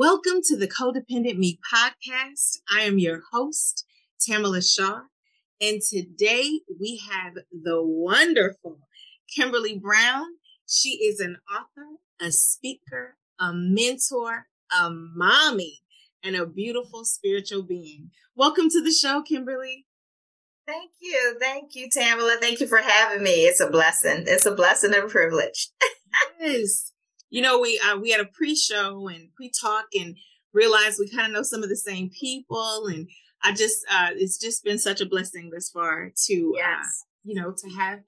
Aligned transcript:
Welcome 0.00 0.40
to 0.44 0.56
the 0.56 0.66
Codependent 0.66 1.36
Me 1.36 1.58
podcast. 1.70 2.60
I 2.74 2.84
am 2.84 2.98
your 2.98 3.20
host, 3.32 3.84
Tamala 4.18 4.62
Shaw, 4.62 5.00
and 5.60 5.82
today 5.82 6.60
we 6.80 7.02
have 7.06 7.34
the 7.52 7.82
wonderful 7.84 8.78
Kimberly 9.36 9.78
Brown. 9.78 10.24
She 10.66 11.04
is 11.04 11.20
an 11.20 11.36
author, 11.54 11.98
a 12.18 12.32
speaker, 12.32 13.18
a 13.38 13.52
mentor, 13.52 14.46
a 14.72 14.88
mommy, 14.90 15.80
and 16.24 16.34
a 16.34 16.46
beautiful 16.46 17.04
spiritual 17.04 17.62
being. 17.62 18.08
Welcome 18.34 18.70
to 18.70 18.82
the 18.82 18.92
show, 18.92 19.20
Kimberly. 19.20 19.84
Thank 20.66 20.92
you. 21.02 21.36
Thank 21.38 21.74
you, 21.74 21.90
Tamala. 21.90 22.38
Thank 22.40 22.60
you 22.60 22.66
for 22.66 22.78
having 22.78 23.22
me. 23.22 23.44
It's 23.44 23.60
a 23.60 23.68
blessing. 23.68 24.24
It's 24.26 24.46
a 24.46 24.54
blessing 24.54 24.94
and 24.94 25.04
a 25.04 25.08
privilege. 25.08 25.68
yes 26.40 26.90
you 27.30 27.42
know, 27.42 27.60
we 27.60 27.80
uh, 27.88 27.96
we 27.96 28.10
had 28.10 28.20
a 28.20 28.26
pre-show 28.26 29.08
and 29.08 29.32
pre-talk 29.34 29.86
and 29.98 30.16
realized 30.52 30.98
we 30.98 31.08
kind 31.08 31.28
of 31.28 31.32
know 31.32 31.42
some 31.42 31.62
of 31.62 31.68
the 31.68 31.76
same 31.76 32.10
people, 32.10 32.86
and 32.86 33.08
I 33.42 33.52
just 33.52 33.84
uh, 33.90 34.10
it's 34.12 34.38
just 34.38 34.64
been 34.64 34.78
such 34.78 35.00
a 35.00 35.06
blessing 35.06 35.50
this 35.50 35.70
far 35.70 36.10
to 36.26 36.54
uh, 36.56 36.58
yes. 36.58 36.84
uh, 36.84 37.06
you 37.24 37.40
know 37.40 37.54
to 37.56 37.68
have 37.70 38.00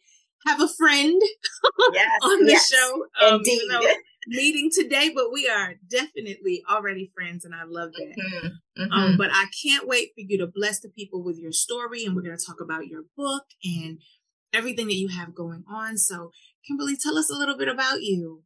have 0.46 0.60
a 0.60 0.68
friend 0.68 1.20
yes. 1.92 2.10
on 2.22 2.44
the 2.44 2.52
yes. 2.52 2.68
show. 2.68 3.06
Um, 3.20 3.34
Indeed. 3.36 3.60
You 3.62 3.68
know, 3.68 3.94
meeting 4.28 4.70
today, 4.72 5.10
but 5.14 5.32
we 5.32 5.48
are 5.48 5.74
definitely 5.88 6.62
already 6.70 7.10
friends, 7.14 7.44
and 7.44 7.54
I 7.54 7.62
love 7.66 7.90
that. 7.92 8.14
Mm-hmm. 8.18 8.82
Mm-hmm. 8.82 8.92
Um, 8.92 9.16
but 9.16 9.30
I 9.32 9.46
can't 9.64 9.86
wait 9.86 10.10
for 10.14 10.20
you 10.20 10.38
to 10.38 10.46
bless 10.52 10.80
the 10.80 10.88
people 10.88 11.22
with 11.22 11.38
your 11.38 11.52
story, 11.52 12.04
and 12.04 12.14
we're 12.14 12.22
going 12.22 12.36
to 12.36 12.44
talk 12.44 12.60
about 12.60 12.86
your 12.86 13.02
book 13.16 13.44
and 13.64 13.98
everything 14.52 14.86
that 14.86 14.96
you 14.96 15.08
have 15.08 15.34
going 15.34 15.64
on. 15.68 15.96
So, 15.96 16.30
Kimberly, 16.66 16.96
tell 16.96 17.18
us 17.18 17.30
a 17.30 17.34
little 17.34 17.56
bit 17.56 17.68
about 17.68 18.02
you. 18.02 18.42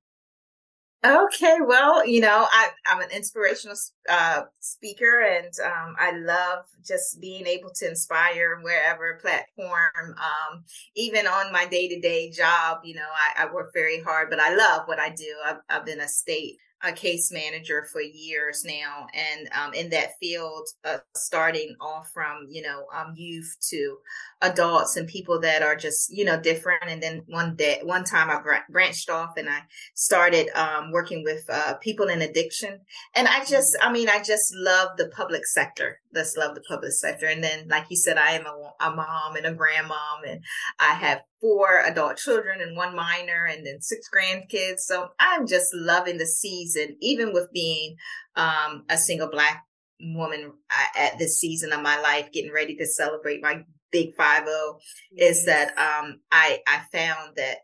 Okay, 1.07 1.59
well, 1.65 2.05
you 2.05 2.21
know, 2.21 2.49
I, 2.51 2.71
am 2.87 3.01
an 3.01 3.11
inspirational 3.13 3.77
uh, 4.09 4.43
speaker, 4.59 5.21
and 5.21 5.53
um, 5.65 5.95
I 6.01 6.17
love 6.17 6.65
just 6.85 7.21
being 7.21 7.47
able 7.47 7.71
to 7.77 7.89
inspire 7.89 8.59
wherever 8.61 9.17
platform. 9.23 10.17
Um, 10.17 10.65
even 10.97 11.29
on 11.29 11.53
my 11.53 11.65
day 11.67 11.89
to 11.89 12.01
day 12.01 12.31
job, 12.31 12.79
you 12.83 12.97
know, 12.97 13.07
I, 13.37 13.45
I, 13.45 13.53
work 13.53 13.73
very 13.73 14.03
hard, 14.03 14.31
but 14.31 14.41
I 14.41 14.57
love 14.57 14.89
what 14.89 14.99
I 14.99 15.11
do. 15.11 15.33
I've, 15.47 15.59
I've 15.69 15.87
been 15.87 16.01
a 16.01 16.09
state 16.09 16.59
a 16.83 16.93
case 16.93 17.33
manager 17.33 17.87
for 17.91 18.01
years 18.01 18.65
now, 18.65 19.07
and 19.15 19.49
um, 19.53 19.73
in 19.75 19.91
that 19.91 20.11
field, 20.21 20.69
uh, 20.85 20.99
starting 21.15 21.75
off 21.81 22.11
from 22.13 22.47
you 22.49 22.63
know 22.63 22.85
um, 22.95 23.15
youth 23.17 23.57
to 23.71 23.97
adults 24.43 24.97
and 24.97 25.09
people 25.09 25.41
that 25.41 25.63
are 25.63 25.77
just 25.77 26.13
you 26.13 26.25
know 26.25 26.41
different. 26.41 26.85
And 26.87 27.03
then 27.03 27.23
one 27.27 27.57
day, 27.57 27.81
one 27.83 28.05
time, 28.05 28.31
I 28.31 28.41
branched 28.69 29.11
off 29.11 29.37
and 29.37 29.49
I 29.49 29.61
started 29.95 30.49
um, 30.55 30.93
working 30.93 31.25
with 31.25 31.45
uh, 31.49 31.75
people 31.75 32.09
in 32.09 32.23
addiction. 32.23 32.81
And 33.15 33.27
I 33.27 33.45
just, 33.45 33.75
mm-hmm. 33.77 33.89
I 33.89 33.93
mean, 33.93 34.09
I 34.09 34.23
just 34.23 34.55
love 34.55 34.91
the 34.97 35.09
public 35.09 35.47
sector. 35.47 36.01
Let's 36.13 36.37
love 36.37 36.55
the 36.55 36.63
public 36.69 36.93
sector. 36.93 37.27
And 37.27 37.43
then, 37.43 37.69
like 37.69 37.87
you 37.89 37.97
said, 37.97 38.19
I 38.19 38.33
am 38.33 38.47
a, 38.47 38.87
a 38.87 38.95
mom 38.95 39.37
and 39.37 39.47
a 39.47 39.55
grandmom, 39.55 40.29
and 40.29 40.41
I 40.79 40.95
have 40.95 41.23
four 41.41 41.83
adult 41.85 42.17
children 42.17 42.61
and 42.61 42.77
one 42.77 42.95
minor, 42.95 43.45
and 43.45 43.67
then 43.67 43.81
six 43.81 44.09
grandkids. 44.15 44.81
So 44.81 45.09
I'm 45.19 45.47
just 45.47 45.69
loving 45.75 46.19
the 46.19 46.27
season, 46.27 46.97
even 47.01 47.33
with 47.33 47.53
being 47.53 47.97
um, 48.35 48.85
a 48.89 48.97
single 48.97 49.31
black 49.31 49.65
woman 50.01 50.53
uh, 50.71 50.99
at 50.99 51.19
this 51.19 51.39
season 51.39 51.73
of 51.73 51.83
my 51.83 52.01
life, 52.01 52.33
getting 52.33 52.53
ready 52.53 52.77
to 52.77 52.87
celebrate 52.87 53.43
my 53.43 53.65
big 53.93 54.15
five 54.17 54.45
zero. 54.47 54.79
Is 55.17 55.45
that 55.47 55.69
um, 55.79 56.21
I 56.31 56.61
I 56.67 56.83
found 56.93 57.37
that 57.37 57.59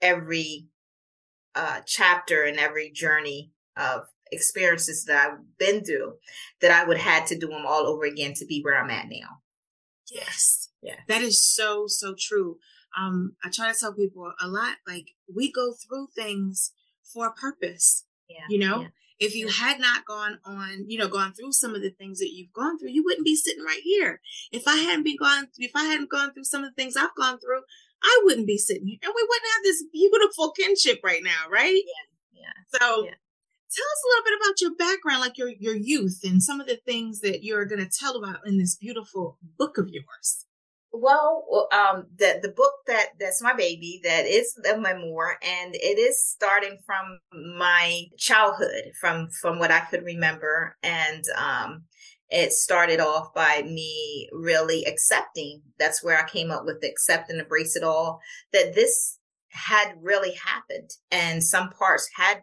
every 0.00 0.68
uh, 1.54 1.80
chapter 1.86 2.44
and 2.44 2.58
every 2.58 2.90
journey 2.90 3.52
of 3.76 4.02
experiences 4.32 5.04
that 5.04 5.26
I've 5.26 5.58
been 5.58 5.84
through, 5.84 6.14
that 6.60 6.70
I 6.70 6.86
would 6.86 6.98
had 6.98 7.26
to 7.26 7.38
do 7.38 7.48
them 7.48 7.66
all 7.66 7.86
over 7.86 8.04
again 8.04 8.32
to 8.36 8.46
be 8.46 8.62
where 8.62 8.82
I'm 8.82 8.90
at 8.90 9.06
now. 9.08 9.40
Yes. 10.10 10.70
Yeah. 10.82 10.96
That 11.08 11.22
is 11.22 11.42
so, 11.42 11.84
so 11.86 12.14
true. 12.18 12.56
Um, 12.98 13.36
I 13.44 13.50
try 13.50 13.72
to 13.72 13.78
tell 13.78 13.94
people 13.94 14.32
a 14.40 14.48
lot, 14.48 14.76
like 14.86 15.08
we 15.32 15.50
go 15.50 15.72
through 15.72 16.08
things 16.14 16.72
for 17.12 17.26
a 17.26 17.32
purpose. 17.32 18.04
Yeah. 18.28 18.46
You 18.48 18.58
know, 18.58 18.80
yeah. 18.82 18.88
if 19.18 19.34
you 19.34 19.48
had 19.48 19.80
not 19.80 20.04
gone 20.06 20.38
on, 20.44 20.84
you 20.88 20.98
know, 20.98 21.08
gone 21.08 21.32
through 21.32 21.52
some 21.52 21.74
of 21.74 21.82
the 21.82 21.90
things 21.90 22.18
that 22.18 22.32
you've 22.32 22.52
gone 22.52 22.78
through, 22.78 22.90
you 22.90 23.04
wouldn't 23.04 23.26
be 23.26 23.36
sitting 23.36 23.64
right 23.64 23.80
here. 23.82 24.20
If 24.50 24.66
I 24.66 24.76
hadn't 24.76 25.04
been 25.04 25.16
gone, 25.16 25.48
if 25.58 25.72
I 25.74 25.84
hadn't 25.84 26.10
gone 26.10 26.32
through 26.32 26.44
some 26.44 26.64
of 26.64 26.70
the 26.70 26.82
things 26.82 26.96
I've 26.96 27.14
gone 27.16 27.38
through, 27.38 27.62
I 28.02 28.20
wouldn't 28.24 28.46
be 28.46 28.58
sitting 28.58 28.86
here 28.86 28.98
and 29.02 29.12
we 29.14 29.22
wouldn't 29.28 29.52
have 29.54 29.62
this 29.62 29.84
beautiful 29.92 30.52
kinship 30.52 31.00
right 31.04 31.22
now, 31.22 31.48
right? 31.50 31.82
Yeah. 31.86 32.40
Yeah. 32.42 32.78
So 32.78 33.04
yeah. 33.04 33.14
tell 33.70 33.86
us 33.86 34.02
a 34.04 34.08
little 34.08 34.24
bit 34.24 34.38
about 34.40 34.60
your 34.60 34.74
background, 34.74 35.20
like 35.20 35.38
your 35.38 35.50
your 35.50 35.76
youth 35.76 36.20
and 36.24 36.42
some 36.42 36.60
of 36.60 36.66
the 36.66 36.80
things 36.84 37.20
that 37.20 37.44
you're 37.44 37.66
gonna 37.66 37.88
tell 37.88 38.16
about 38.16 38.46
in 38.46 38.58
this 38.58 38.76
beautiful 38.76 39.38
book 39.58 39.78
of 39.78 39.88
yours. 39.88 40.46
Well, 40.94 41.68
um, 41.72 42.06
the 42.16 42.38
the 42.42 42.50
book 42.50 42.74
that 42.86 43.10
that's 43.18 43.42
my 43.42 43.54
baby 43.54 44.00
that 44.04 44.26
is 44.26 44.54
a 44.70 44.76
memoir, 44.76 45.38
and 45.42 45.74
it 45.74 45.98
is 45.98 46.22
starting 46.22 46.78
from 46.84 47.18
my 47.56 48.04
childhood, 48.18 48.92
from 49.00 49.28
from 49.40 49.58
what 49.58 49.70
I 49.70 49.80
could 49.80 50.04
remember, 50.04 50.76
and 50.82 51.24
um, 51.38 51.84
it 52.28 52.52
started 52.52 53.00
off 53.00 53.32
by 53.34 53.62
me 53.62 54.28
really 54.32 54.84
accepting. 54.84 55.62
That's 55.78 56.04
where 56.04 56.18
I 56.18 56.28
came 56.28 56.50
up 56.50 56.64
with 56.66 56.84
accept 56.84 57.30
and 57.30 57.40
embrace 57.40 57.74
it 57.74 57.82
all. 57.82 58.20
That 58.52 58.74
this 58.74 59.18
had 59.48 59.94
really 59.98 60.34
happened, 60.34 60.90
and 61.10 61.42
some 61.42 61.70
parts 61.70 62.10
had 62.16 62.42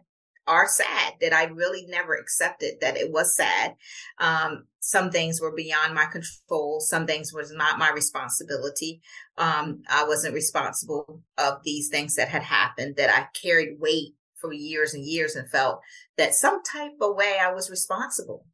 are 0.50 0.66
sad 0.66 1.14
that 1.20 1.32
I 1.32 1.44
really 1.44 1.86
never 1.86 2.14
accepted 2.14 2.74
that 2.80 2.96
it 2.96 3.12
was 3.12 3.36
sad. 3.36 3.76
Um, 4.18 4.66
some 4.80 5.10
things 5.10 5.40
were 5.40 5.54
beyond 5.54 5.94
my 5.94 6.06
control. 6.06 6.80
Some 6.80 7.06
things 7.06 7.32
was 7.32 7.52
not 7.52 7.78
my 7.78 7.90
responsibility. 7.90 9.00
Um, 9.38 9.82
I 9.88 10.04
wasn't 10.04 10.34
responsible 10.34 11.22
of 11.38 11.62
these 11.64 11.88
things 11.88 12.16
that 12.16 12.28
had 12.28 12.42
happened 12.42 12.96
that 12.96 13.10
I 13.10 13.28
carried 13.40 13.78
weight 13.78 14.14
for 14.40 14.52
years 14.52 14.92
and 14.92 15.04
years 15.04 15.36
and 15.36 15.48
felt 15.48 15.80
that 16.18 16.34
some 16.34 16.62
type 16.64 16.92
of 17.00 17.14
way 17.14 17.36
I 17.40 17.52
was 17.52 17.70
responsible, 17.70 18.46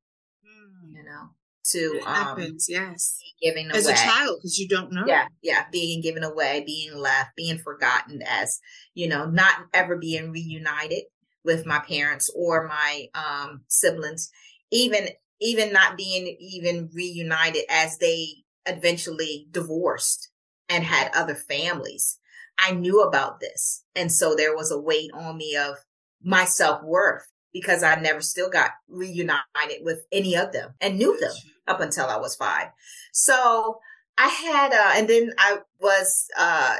mm. 0.44 0.92
you 0.92 1.02
know, 1.02 1.30
to, 1.70 1.98
it 1.98 2.06
um, 2.06 2.14
happens, 2.14 2.66
yes. 2.68 3.18
Giving 3.40 3.70
away. 3.70 3.78
as 3.78 3.86
a 3.86 3.94
child, 3.94 4.38
because 4.38 4.58
you 4.58 4.68
don't 4.68 4.92
know. 4.92 5.04
Yeah. 5.06 5.26
Yeah. 5.42 5.64
Being 5.72 6.02
given 6.02 6.24
away, 6.24 6.62
being 6.66 6.96
left, 6.96 7.36
being 7.36 7.58
forgotten 7.58 8.22
as, 8.26 8.60
you 8.94 9.08
know, 9.08 9.26
not 9.26 9.54
ever 9.72 9.96
being 9.96 10.30
reunited 10.30 11.04
with 11.46 11.64
my 11.64 11.78
parents 11.78 12.30
or 12.36 12.66
my 12.66 13.06
um, 13.14 13.62
siblings, 13.68 14.30
even 14.70 15.08
even 15.40 15.72
not 15.72 15.96
being 15.96 16.36
even 16.40 16.90
reunited 16.92 17.62
as 17.70 17.98
they 17.98 18.28
eventually 18.66 19.46
divorced 19.50 20.30
and 20.68 20.84
had 20.84 21.10
other 21.14 21.34
families. 21.34 22.18
I 22.58 22.72
knew 22.72 23.02
about 23.02 23.40
this. 23.40 23.84
And 23.94 24.10
so 24.10 24.34
there 24.34 24.56
was 24.56 24.70
a 24.70 24.80
weight 24.80 25.10
on 25.14 25.36
me 25.36 25.56
of 25.56 25.76
my 26.22 26.44
self 26.44 26.82
worth 26.82 27.26
because 27.52 27.82
I 27.82 27.94
never 27.96 28.20
still 28.20 28.50
got 28.50 28.70
reunited 28.88 29.82
with 29.82 30.06
any 30.10 30.36
of 30.36 30.52
them 30.52 30.74
and 30.80 30.98
knew 30.98 31.18
them 31.18 31.32
up 31.66 31.80
until 31.80 32.06
I 32.06 32.16
was 32.16 32.34
five. 32.34 32.68
So 33.12 33.78
I 34.18 34.28
had, 34.28 34.72
uh, 34.72 34.92
and 34.94 35.08
then 35.08 35.32
I 35.38 35.58
was, 35.80 36.26
uh, 36.38 36.76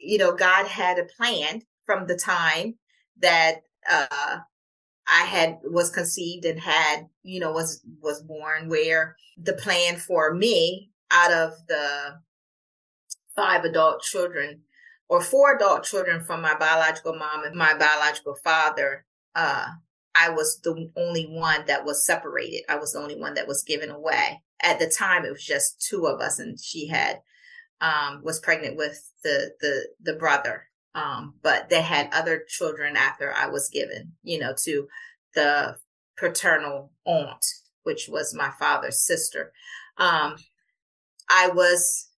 you 0.00 0.18
know, 0.18 0.32
God 0.32 0.66
had 0.66 0.98
a 0.98 1.04
plan 1.04 1.62
from 1.84 2.06
the 2.06 2.16
time 2.16 2.76
that 3.20 3.62
uh, 3.90 4.38
I 5.06 5.24
had 5.24 5.58
was 5.64 5.90
conceived 5.90 6.44
and 6.44 6.60
had, 6.60 7.08
you 7.22 7.40
know, 7.40 7.52
was 7.52 7.82
was 8.00 8.22
born 8.22 8.68
where 8.68 9.16
the 9.36 9.52
plan 9.54 9.96
for 9.96 10.34
me 10.34 10.90
out 11.10 11.32
of 11.32 11.52
the 11.68 12.20
five 13.36 13.64
adult 13.64 14.02
children 14.02 14.62
or 15.08 15.20
four 15.20 15.56
adult 15.56 15.84
children 15.84 16.24
from 16.24 16.40
my 16.40 16.54
biological 16.56 17.14
mom 17.14 17.44
and 17.44 17.54
my 17.54 17.74
biological 17.74 18.36
father, 18.42 19.04
uh, 19.34 19.66
I 20.14 20.30
was 20.30 20.60
the 20.62 20.90
only 20.96 21.26
one 21.26 21.64
that 21.66 21.84
was 21.84 22.06
separated. 22.06 22.62
I 22.68 22.76
was 22.76 22.92
the 22.92 23.00
only 23.00 23.18
one 23.18 23.34
that 23.34 23.48
was 23.48 23.64
given 23.64 23.90
away. 23.90 24.42
At 24.62 24.78
the 24.78 24.88
time, 24.88 25.24
it 25.24 25.32
was 25.32 25.44
just 25.44 25.80
two 25.80 26.06
of 26.06 26.20
us, 26.20 26.38
and 26.38 26.58
she 26.58 26.86
had 26.86 27.20
um, 27.80 28.22
was 28.22 28.40
pregnant 28.40 28.76
with 28.76 29.10
the 29.22 29.52
the 29.60 29.88
the 30.00 30.14
brother 30.14 30.68
Um, 30.94 31.34
but 31.42 31.70
they 31.70 31.82
had 31.82 32.08
other 32.12 32.44
children 32.46 32.96
after 32.96 33.32
I 33.32 33.48
was 33.48 33.68
given, 33.68 34.12
you 34.22 34.38
know, 34.38 34.54
to 34.64 34.86
the 35.34 35.76
paternal 36.16 36.92
aunt, 37.04 37.44
which 37.82 38.08
was 38.08 38.34
my 38.34 38.52
father's 38.58 39.04
sister. 39.04 39.52
Um, 39.98 40.36
I 41.28 41.48
was 41.48 42.10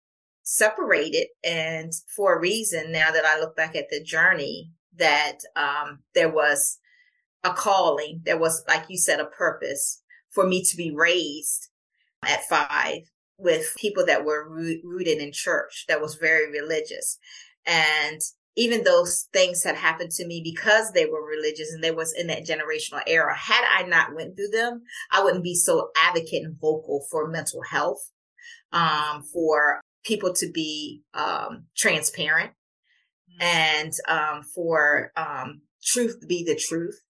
separated 0.43 1.27
and 1.43 1.91
for 2.15 2.35
a 2.35 2.39
reason 2.39 2.91
now 2.91 3.11
that 3.11 3.25
I 3.25 3.39
look 3.39 3.55
back 3.55 3.75
at 3.75 3.89
the 3.89 4.03
journey 4.03 4.71
that 4.97 5.39
um, 5.55 5.99
there 6.13 6.29
was 6.29 6.79
a 7.43 7.51
calling, 7.53 8.21
there 8.25 8.37
was, 8.37 8.63
like 8.67 8.85
you 8.89 8.97
said, 8.97 9.19
a 9.19 9.25
purpose 9.25 10.01
for 10.29 10.45
me 10.45 10.63
to 10.63 10.77
be 10.77 10.91
raised 10.91 11.69
at 12.23 12.43
five 12.45 13.01
with 13.37 13.75
people 13.77 14.05
that 14.05 14.25
were 14.25 14.47
rooted 14.47 15.19
in 15.19 15.31
church, 15.31 15.85
that 15.87 16.01
was 16.01 16.15
very 16.15 16.49
religious. 16.49 17.17
And 17.65 18.21
even 18.55 18.83
those 18.83 19.27
things 19.33 19.63
had 19.63 19.75
happened 19.75 20.11
to 20.11 20.25
me 20.25 20.41
because 20.43 20.91
they 20.91 21.05
were 21.05 21.25
religious 21.25 21.71
and 21.73 21.83
they 21.83 21.91
was 21.91 22.13
in 22.13 22.27
that 22.27 22.45
generational 22.45 23.01
era. 23.05 23.35
Had 23.35 23.63
I 23.69 23.83
not 23.83 24.15
went 24.15 24.35
through 24.35 24.49
them, 24.49 24.83
I 25.11 25.23
wouldn't 25.23 25.43
be 25.43 25.55
so 25.55 25.89
advocate 25.97 26.43
and 26.43 26.55
vocal 26.59 27.05
for 27.11 27.27
mental 27.27 27.61
health, 27.69 28.11
um, 28.71 29.23
for 29.33 29.81
people 30.05 30.33
to 30.33 30.49
be 30.51 31.01
um, 31.13 31.65
transparent 31.75 32.51
mm-hmm. 33.29 33.41
and 33.41 33.93
um, 34.07 34.43
for 34.43 35.11
um, 35.17 35.61
truth 35.83 36.19
to 36.21 36.27
be 36.27 36.43
the 36.43 36.55
truth 36.55 37.01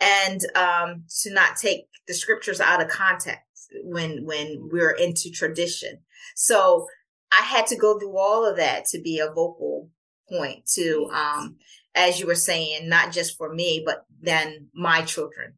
and 0.00 0.40
um, 0.54 1.04
to 1.22 1.32
not 1.32 1.56
take 1.56 1.86
the 2.06 2.14
scriptures 2.14 2.60
out 2.60 2.82
of 2.82 2.88
context 2.88 3.42
when 3.82 4.24
when 4.24 4.68
we're 4.72 4.92
into 4.92 5.30
tradition. 5.30 5.98
So 6.34 6.86
I 7.32 7.42
had 7.42 7.66
to 7.68 7.76
go 7.76 7.98
through 7.98 8.16
all 8.16 8.48
of 8.48 8.56
that 8.56 8.84
to 8.86 9.00
be 9.00 9.18
a 9.18 9.26
vocal 9.26 9.90
point 10.28 10.66
to, 10.74 11.08
um, 11.12 11.56
as 11.94 12.20
you 12.20 12.26
were 12.26 12.34
saying, 12.34 12.88
not 12.88 13.12
just 13.12 13.36
for 13.36 13.52
me, 13.52 13.82
but 13.84 14.04
then 14.20 14.68
my 14.74 15.02
children 15.02 15.54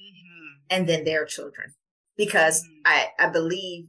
mm-hmm. 0.00 0.54
and 0.70 0.88
then 0.88 1.04
their 1.04 1.24
children, 1.24 1.74
because 2.16 2.62
mm-hmm. 2.62 2.80
I, 2.84 3.08
I 3.18 3.28
believe 3.30 3.86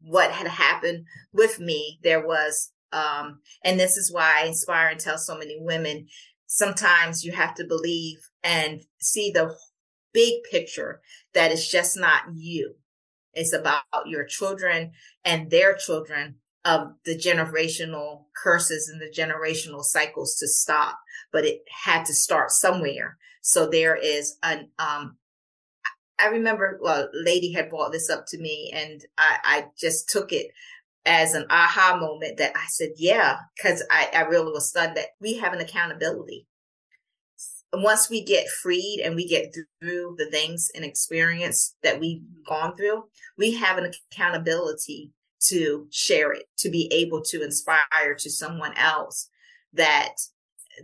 what 0.00 0.30
had 0.32 0.48
happened 0.48 1.06
with 1.32 1.60
me, 1.60 1.98
there 2.02 2.26
was, 2.26 2.72
um, 2.92 3.40
and 3.64 3.78
this 3.78 3.96
is 3.96 4.12
why 4.12 4.34
I 4.36 4.46
inspire 4.46 4.88
and 4.88 5.00
tell 5.00 5.16
so 5.18 5.38
many 5.38 5.58
women, 5.60 6.08
sometimes 6.46 7.24
you 7.24 7.32
have 7.32 7.54
to 7.54 7.64
believe 7.64 8.18
and 8.42 8.82
see 9.00 9.30
the 9.30 9.54
big 10.12 10.42
picture 10.50 11.00
that 11.32 11.52
it's 11.52 11.70
just 11.70 11.96
not 11.96 12.22
you. 12.34 12.74
It's 13.32 13.54
about 13.54 13.84
your 14.04 14.24
children 14.24 14.92
and 15.24 15.50
their 15.50 15.74
children 15.74 16.36
of 16.64 16.92
the 17.04 17.16
generational 17.16 18.24
curses 18.40 18.88
and 18.88 19.00
the 19.00 19.12
generational 19.12 19.82
cycles 19.82 20.36
to 20.36 20.46
stop, 20.46 20.98
but 21.32 21.44
it 21.44 21.62
had 21.84 22.04
to 22.04 22.14
start 22.14 22.50
somewhere. 22.50 23.18
So 23.40 23.68
there 23.68 23.96
is 23.96 24.36
an, 24.42 24.68
um, 24.78 25.16
I 26.20 26.26
remember, 26.26 26.78
well, 26.80 27.08
lady 27.12 27.52
had 27.52 27.70
brought 27.70 27.90
this 27.90 28.08
up 28.08 28.24
to 28.28 28.38
me 28.38 28.72
and 28.74 29.04
I, 29.18 29.38
I 29.42 29.64
just 29.76 30.08
took 30.08 30.32
it 30.32 30.48
as 31.04 31.34
an 31.34 31.46
aha 31.50 31.98
moment 32.00 32.38
that 32.38 32.52
I 32.54 32.66
said, 32.68 32.90
yeah, 32.96 33.38
cause 33.60 33.82
I, 33.90 34.08
I 34.14 34.20
really 34.22 34.52
was 34.52 34.68
stunned 34.68 34.96
that 34.96 35.08
we 35.20 35.38
have 35.38 35.52
an 35.52 35.60
accountability 35.60 36.46
once 37.72 38.10
we 38.10 38.22
get 38.22 38.48
freed 38.48 39.00
and 39.02 39.16
we 39.16 39.26
get 39.26 39.54
through 39.80 40.14
the 40.18 40.26
things 40.26 40.70
and 40.74 40.84
experience 40.84 41.74
that 41.82 41.98
we've 41.98 42.22
gone 42.46 42.76
through, 42.76 43.04
we 43.38 43.54
have 43.54 43.78
an 43.78 43.90
accountability 44.12 45.10
to 45.48 45.86
share 45.90 46.32
it, 46.32 46.46
to 46.58 46.70
be 46.70 46.90
able 46.92 47.22
to 47.22 47.42
inspire 47.42 48.14
to 48.18 48.30
someone 48.30 48.76
else 48.76 49.28
that 49.72 50.14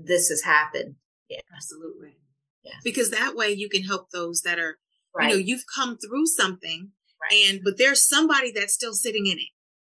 this 0.02 0.28
has 0.28 0.42
happened. 0.42 0.96
Yeah. 1.28 1.40
Absolutely. 1.54 2.16
Yeah. 2.62 2.74
Because 2.84 3.10
that 3.10 3.34
way 3.34 3.50
you 3.50 3.68
can 3.68 3.82
help 3.82 4.10
those 4.10 4.42
that 4.42 4.58
are, 4.58 4.78
right. 5.14 5.28
you 5.28 5.34
know, 5.34 5.40
you've 5.40 5.64
come 5.74 5.98
through 5.98 6.26
something 6.26 6.90
right. 7.22 7.44
and, 7.48 7.60
but 7.64 7.78
there's 7.78 8.06
somebody 8.06 8.52
that's 8.52 8.74
still 8.74 8.94
sitting 8.94 9.26
in 9.26 9.38
it. 9.38 9.48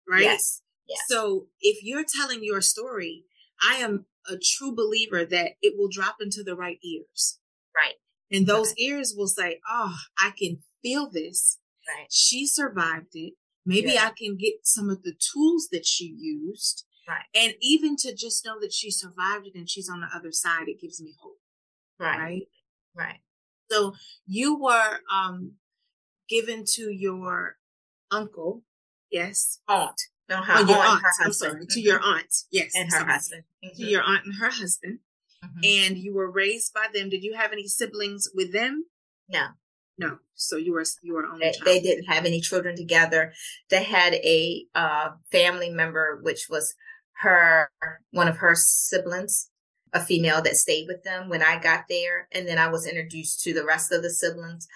Right. 0.10 0.24
Yes. 0.24 0.62
yes. 0.88 1.00
So 1.08 1.48
if 1.60 1.84
you're 1.84 2.06
telling 2.06 2.44
your 2.44 2.62
story, 2.62 3.26
I 3.62 3.76
am 3.76 4.06
a 4.30 4.38
true 4.38 4.76
believer 4.76 5.26
that 5.26 5.54
it 5.62 5.76
will 5.78 5.90
drop 5.90 6.18
into 6.22 6.44
the 6.44 6.56
right 6.56 6.78
ears. 6.84 7.40
Right. 7.76 7.96
And 8.32 8.48
those 8.48 8.70
right. 8.70 8.80
ears 8.80 9.14
will 9.16 9.28
say, 9.28 9.60
Oh, 9.70 9.96
I 10.18 10.32
can 10.38 10.60
feel 10.82 11.10
this. 11.10 11.60
Right. 11.88 12.08
She 12.10 12.46
survived 12.46 13.14
it. 13.14 13.34
Maybe 13.66 13.92
yeah. 13.94 14.06
I 14.06 14.12
can 14.18 14.38
get 14.38 14.54
some 14.64 14.90
of 14.90 15.04
the 15.04 15.14
tools 15.14 15.70
that 15.72 15.86
she 15.86 16.06
used. 16.18 16.86
Right. 17.08 17.26
And 17.36 17.54
even 17.62 17.96
to 17.98 18.16
just 18.16 18.46
know 18.46 18.60
that 18.62 18.74
she 18.74 18.92
survived 18.92 19.48
it 19.48 19.56
and 19.56 19.70
she's 19.70 19.90
on 19.90 20.02
the 20.02 20.08
other 20.16 20.32
side, 20.32 20.68
it 20.68 20.82
gives 20.82 21.02
me 21.02 21.14
hope. 21.22 21.40
Right. 22.00 22.20
Right. 22.20 22.48
Right. 22.96 23.20
So 23.70 23.94
you 24.26 24.58
were 24.58 25.00
um 25.12 25.54
given 26.30 26.64
to 26.76 26.90
your 26.92 27.58
uncle, 28.10 28.64
yes? 29.12 29.60
Aunt. 29.68 30.00
No, 30.30 30.38
her, 30.38 30.54
oh, 30.58 30.68
your 30.68 30.78
aunt. 30.78 31.02
Her 31.02 31.26
I'm 31.26 31.34
sorry, 31.34 31.66
to 31.70 31.82
your 31.82 32.00
aunt. 32.02 32.34
Yes. 32.52 32.72
And 32.76 32.92
her 32.92 33.00
sorry. 33.00 33.12
husband. 33.12 33.44
Mm-hmm. 33.64 33.84
To 33.84 33.90
your 33.90 34.04
aunt 34.04 34.26
and 34.26 34.36
her 34.36 34.50
husband. 34.50 35.00
Mm-hmm. 35.44 35.60
And 35.64 35.98
you 35.98 36.14
were 36.14 36.32
raised 36.32 36.74
by 36.74 36.88
them. 36.94 37.10
Did 37.10 37.24
you 37.24 37.34
have 37.34 37.52
any 37.52 37.68
siblings 37.68 38.30
with 38.34 38.54
them? 38.54 38.86
No. 39.28 39.48
No. 40.02 40.18
So 40.34 40.58
you 40.58 40.74
were 40.74 40.84
you 41.04 41.14
were 41.14 41.28
only 41.28 41.54
they, 41.64 41.80
they, 41.80 41.80
didn't 41.80 42.06
have 42.06 42.26
any 42.26 42.42
children 42.42 42.76
together. 42.76 43.34
They 43.70 43.84
had 43.84 44.16
a 44.16 44.66
uh, 44.74 45.10
family 45.32 45.70
member, 45.70 46.20
which 46.24 46.48
was 46.50 46.74
her 47.20 47.70
one 48.10 48.28
of 48.28 48.38
her 48.38 48.56
siblings, 48.56 49.52
a 49.94 50.04
female 50.04 50.42
that 50.42 50.56
stayed 50.56 50.88
with 50.88 51.04
them 51.04 51.30
when 51.30 51.44
I 51.44 51.60
got 51.60 51.84
there, 51.88 52.28
and 52.32 52.48
then 52.48 52.58
I 52.58 52.68
was 52.68 52.88
introduced 52.88 53.44
to 53.44 53.54
the 53.54 53.64
rest 53.64 53.92
of 53.92 54.02
the 54.02 54.10
siblings. 54.10 54.68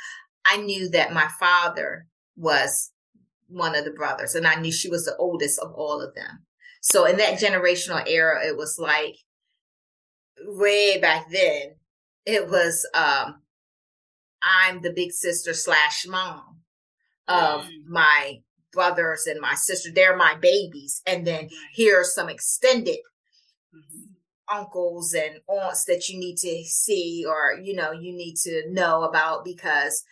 I 0.46 0.58
knew 0.58 0.90
that 0.90 1.12
my 1.12 1.28
father 1.40 2.06
was 2.38 2.92
one 3.48 3.76
of 3.76 3.84
the 3.84 3.92
brothers, 3.92 4.36
and 4.36 4.46
I 4.46 4.60
knew 4.62 4.72
she 4.72 4.90
was 4.90 5.06
the 5.06 5.18
oldest 5.18 5.58
of 5.58 5.74
all 5.74 6.02
of 6.02 6.14
them. 6.14 6.46
So 6.82 7.06
in 7.06 7.18
that 7.18 7.40
generational 7.40 8.04
era, 8.08 8.46
it 8.46 8.56
was 8.56 8.78
like 8.78 9.16
way 10.40 11.00
back 11.00 11.32
then. 11.32 11.78
It 12.28 12.48
was 12.48 12.88
um, 12.94 13.42
I'm 14.46 14.82
the 14.82 14.94
big 14.94 15.12
sister 15.12 15.54
slash 15.54 16.06
mom 16.08 16.62
of 17.28 17.66
mm. 17.66 17.70
my 17.88 18.40
brothers 18.72 19.26
and 19.26 19.42
my 19.42 19.56
sister. 19.56 19.90
They're 19.94 20.16
my 20.16 20.36
babies, 20.36 21.02
and 21.06 21.26
then 21.26 21.50
here 21.74 22.02
are 22.02 22.06
some 22.06 22.30
extended. 22.30 23.00
Mm-hmm 23.76 24.12
uncles 24.54 25.16
and 25.16 25.40
aunts 25.48 25.86
that 25.86 26.08
you 26.08 26.20
need 26.20 26.38
to 26.38 26.64
see 26.66 27.26
or 27.28 27.60
you 27.64 27.74
know 27.74 27.92
you 27.92 28.16
need 28.16 28.36
to 28.36 28.62
know 28.70 29.02
about 29.02 29.44
because 29.44 30.04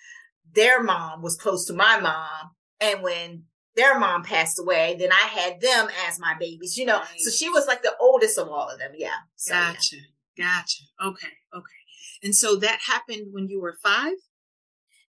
their 0.56 0.82
mom 0.82 1.22
was 1.22 1.36
close 1.36 1.68
to 1.68 1.74
my 1.74 2.00
mom 2.00 2.50
and 2.82 3.04
when 3.04 3.44
their 3.76 3.98
mom 3.98 4.24
passed 4.24 4.60
away, 4.60 4.96
then 5.00 5.12
I 5.12 5.28
had 5.28 5.62
them 5.62 5.88
as 6.08 6.20
my 6.20 6.36
babies, 6.40 6.78
you 6.78 6.86
know. 6.86 7.00
Right. 7.00 7.20
So 7.20 7.32
she 7.32 7.50
was 7.50 7.68
like 7.68 7.82
the 7.82 7.96
oldest 8.00 8.38
of 8.38 8.48
all 8.50 8.70
of 8.70 8.80
them. 8.80 8.92
Yeah. 8.96 9.16
So, 9.36 9.54
gotcha. 9.54 9.96
Yeah. 10.38 10.46
Gotcha. 10.46 10.84
Okay. 11.04 11.34
Okay. 11.56 11.83
And 12.24 12.36
so 12.36 12.56
that 12.56 12.80
happened 12.88 13.28
when 13.32 13.50
you 13.50 13.62
were 13.62 13.78
five? 13.84 14.14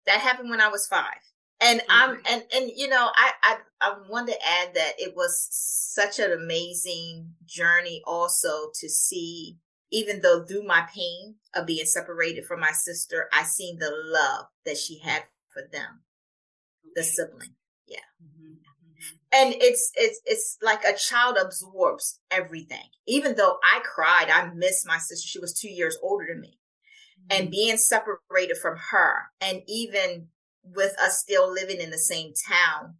That 0.06 0.20
happened 0.20 0.50
when 0.50 0.60
I 0.60 0.68
was 0.68 0.86
five. 0.86 1.22
And 1.60 1.80
okay. 1.80 1.88
I'm 1.88 2.20
and 2.28 2.42
and 2.52 2.70
you 2.74 2.88
know, 2.88 3.10
I, 3.14 3.32
I 3.42 3.56
I 3.80 3.94
want 4.08 4.28
to 4.28 4.34
add 4.34 4.74
that 4.74 4.94
it 4.98 5.14
was 5.16 5.48
such 5.50 6.18
an 6.18 6.32
amazing 6.32 7.30
journey 7.46 8.02
also 8.04 8.70
to 8.80 8.88
see 8.88 9.58
even 9.92 10.20
though 10.20 10.44
through 10.44 10.66
my 10.66 10.84
pain 10.92 11.36
of 11.54 11.66
being 11.66 11.86
separated 11.86 12.44
from 12.44 12.58
my 12.58 12.72
sister, 12.72 13.28
I 13.32 13.44
seen 13.44 13.78
the 13.78 13.92
love 13.92 14.46
that 14.66 14.76
she 14.76 14.98
had 14.98 15.22
for 15.52 15.62
them, 15.70 16.02
the 16.96 17.04
sibling. 17.04 17.54
Yeah. 17.86 17.98
Mm-hmm, 18.20 18.54
mm-hmm. 18.54 19.16
And 19.32 19.54
it's 19.62 19.92
it's 19.94 20.20
it's 20.26 20.58
like 20.60 20.82
a 20.84 20.96
child 20.96 21.38
absorbs 21.40 22.18
everything. 22.30 22.88
Even 23.06 23.36
though 23.36 23.58
I 23.62 23.80
cried, 23.84 24.28
I 24.28 24.52
miss 24.52 24.84
my 24.84 24.98
sister. 24.98 25.28
She 25.28 25.38
was 25.38 25.54
two 25.54 25.70
years 25.70 25.96
older 26.02 26.26
than 26.28 26.40
me. 26.40 26.58
Mm-hmm. 27.30 27.42
And 27.42 27.50
being 27.50 27.76
separated 27.76 28.58
from 28.58 28.76
her, 28.90 29.30
and 29.40 29.62
even 29.66 30.28
with 30.62 30.94
us 31.00 31.18
still 31.18 31.52
living 31.52 31.80
in 31.80 31.90
the 31.90 31.98
same 31.98 32.32
town, 32.48 32.96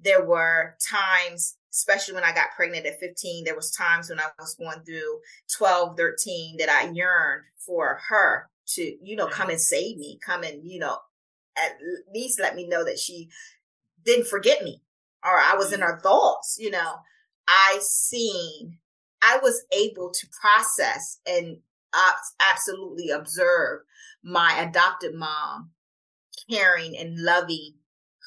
there 0.00 0.24
were 0.24 0.76
times, 0.90 1.56
especially 1.72 2.14
when 2.14 2.24
I 2.24 2.32
got 2.32 2.52
pregnant 2.54 2.86
at 2.86 3.00
15, 3.00 3.44
there 3.44 3.56
was 3.56 3.70
times 3.70 4.10
when 4.10 4.20
I 4.20 4.26
was 4.38 4.54
going 4.54 4.80
through 4.84 5.20
12, 5.56 5.96
13 5.96 6.56
that 6.58 6.68
I 6.68 6.90
yearned 6.90 7.44
for 7.64 8.00
her 8.08 8.48
to, 8.74 8.96
you 9.02 9.16
know, 9.16 9.26
come 9.26 9.50
and 9.50 9.60
save 9.60 9.96
me, 9.96 10.18
come 10.24 10.42
and, 10.42 10.64
you 10.64 10.78
know, 10.78 10.98
at 11.56 11.76
least 12.14 12.40
let 12.40 12.54
me 12.54 12.66
know 12.66 12.84
that 12.84 12.98
she 12.98 13.28
didn't 14.04 14.28
forget 14.28 14.62
me 14.62 14.82
or 15.24 15.38
I 15.38 15.54
was 15.56 15.72
in 15.72 15.80
mm-hmm. 15.80 15.90
her 15.90 16.00
thoughts, 16.00 16.56
you 16.60 16.70
know. 16.70 16.94
I 17.46 17.80
seen, 17.82 18.78
I 19.22 19.38
was 19.42 19.64
able 19.72 20.10
to 20.10 20.26
process 20.40 21.20
and 21.26 21.58
absolutely 22.40 23.10
observe 23.10 23.80
my 24.22 24.58
adopted 24.60 25.14
mom 25.14 25.70
caring 26.50 26.96
and 26.96 27.22
loving 27.22 27.74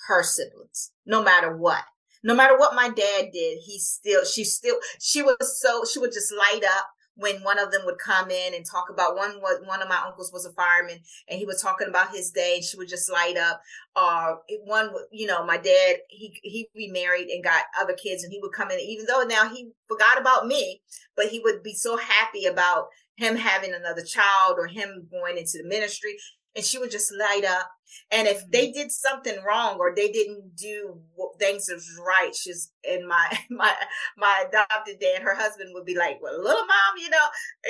her 0.07 0.23
siblings, 0.23 0.91
no 1.05 1.23
matter 1.23 1.55
what. 1.55 1.83
No 2.23 2.35
matter 2.35 2.57
what 2.57 2.75
my 2.75 2.87
dad 2.87 3.31
did, 3.33 3.59
he 3.63 3.79
still, 3.79 4.23
she 4.25 4.43
still, 4.43 4.77
she 4.99 5.23
was 5.23 5.59
so, 5.59 5.83
she 5.91 5.99
would 5.99 6.11
just 6.11 6.31
light 6.31 6.63
up 6.77 6.85
when 7.15 7.43
one 7.43 7.59
of 7.59 7.71
them 7.71 7.81
would 7.85 7.97
come 7.97 8.31
in 8.31 8.53
and 8.53 8.65
talk 8.65 8.85
about 8.89 9.15
one 9.15 9.39
was 9.41 9.61
one 9.65 9.81
of 9.81 9.89
my 9.89 10.01
uncles 10.05 10.31
was 10.31 10.45
a 10.45 10.53
fireman 10.53 10.99
and 11.29 11.39
he 11.39 11.45
was 11.45 11.61
talking 11.61 11.87
about 11.87 12.13
his 12.15 12.31
day 12.31 12.55
and 12.55 12.63
she 12.63 12.77
would 12.77 12.87
just 12.87 13.11
light 13.11 13.37
up 13.37 13.61
or 13.95 14.01
uh, 14.03 14.35
one 14.63 14.89
you 15.11 15.27
know 15.27 15.45
my 15.45 15.57
dad 15.57 15.97
he 16.09 16.39
he 16.41 16.67
remarried 16.75 17.27
and 17.27 17.43
got 17.43 17.63
other 17.79 17.93
kids 17.93 18.23
and 18.23 18.31
he 18.31 18.39
would 18.41 18.53
come 18.53 18.71
in 18.71 18.79
even 18.79 19.05
though 19.05 19.23
now 19.23 19.47
he 19.49 19.71
forgot 19.87 20.19
about 20.19 20.47
me 20.47 20.81
but 21.15 21.27
he 21.27 21.39
would 21.39 21.61
be 21.61 21.73
so 21.73 21.97
happy 21.97 22.45
about 22.45 22.87
him 23.21 23.35
having 23.35 23.73
another 23.73 24.03
child 24.03 24.55
or 24.57 24.67
him 24.67 25.07
going 25.11 25.37
into 25.37 25.59
the 25.59 25.67
ministry 25.67 26.17
and 26.55 26.65
she 26.65 26.77
would 26.77 26.91
just 26.91 27.13
light 27.17 27.45
up. 27.45 27.69
And 28.09 28.27
if 28.27 28.49
they 28.49 28.67
mm-hmm. 28.67 28.79
did 28.79 28.91
something 28.91 29.37
wrong 29.43 29.77
or 29.79 29.93
they 29.93 30.11
didn't 30.11 30.55
do 30.55 30.99
things 31.39 31.65
that 31.65 31.75
was 31.75 31.99
right, 32.05 32.33
she's 32.33 32.71
in 32.83 33.07
my 33.07 33.37
my 33.49 33.73
my 34.17 34.45
adopted 34.47 34.99
dad, 34.99 35.21
her 35.21 35.35
husband 35.35 35.71
would 35.73 35.85
be 35.85 35.95
like, 35.95 36.19
"Well, 36.21 36.41
little 36.41 36.65
mom, 36.65 36.97
you 36.97 37.09
know, 37.09 37.27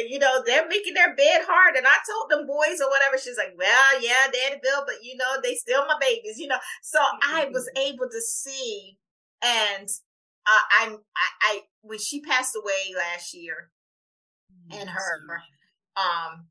you 0.07 0.19
know, 0.19 0.43
they're 0.45 0.67
making 0.67 0.93
their 0.93 1.15
bed 1.15 1.41
hard." 1.47 1.75
And 1.75 1.87
I 1.87 1.97
told 2.09 2.29
them 2.29 2.47
boys 2.47 2.79
or 2.81 2.89
whatever. 2.89 3.17
She's 3.17 3.37
like, 3.37 3.53
"Well, 3.57 4.01
yeah, 4.01 4.27
Daddy 4.31 4.59
Bill, 4.61 4.83
but 4.85 5.03
you 5.03 5.17
know, 5.17 5.41
they 5.41 5.55
still 5.55 5.85
my 5.87 5.97
babies, 5.99 6.37
you 6.37 6.47
know." 6.47 6.59
So 6.83 6.99
I 6.99 7.49
was 7.51 7.67
mm-hmm. 7.75 7.93
able 7.93 8.09
to 8.09 8.21
see, 8.21 8.97
and 9.43 9.87
uh, 10.45 10.65
I'm 10.81 10.91
I, 10.93 11.27
I 11.41 11.59
when 11.81 11.99
she 11.99 12.21
passed 12.21 12.55
away 12.55 12.93
last 12.95 13.33
year, 13.33 13.71
and 14.71 14.89
her 14.89 15.23
um 15.97 16.45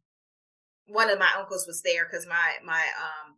one 0.86 1.08
of 1.10 1.18
my 1.18 1.30
uncles 1.38 1.66
was 1.66 1.82
there 1.82 2.06
because 2.10 2.26
my 2.26 2.54
my 2.64 2.84
um 2.98 3.34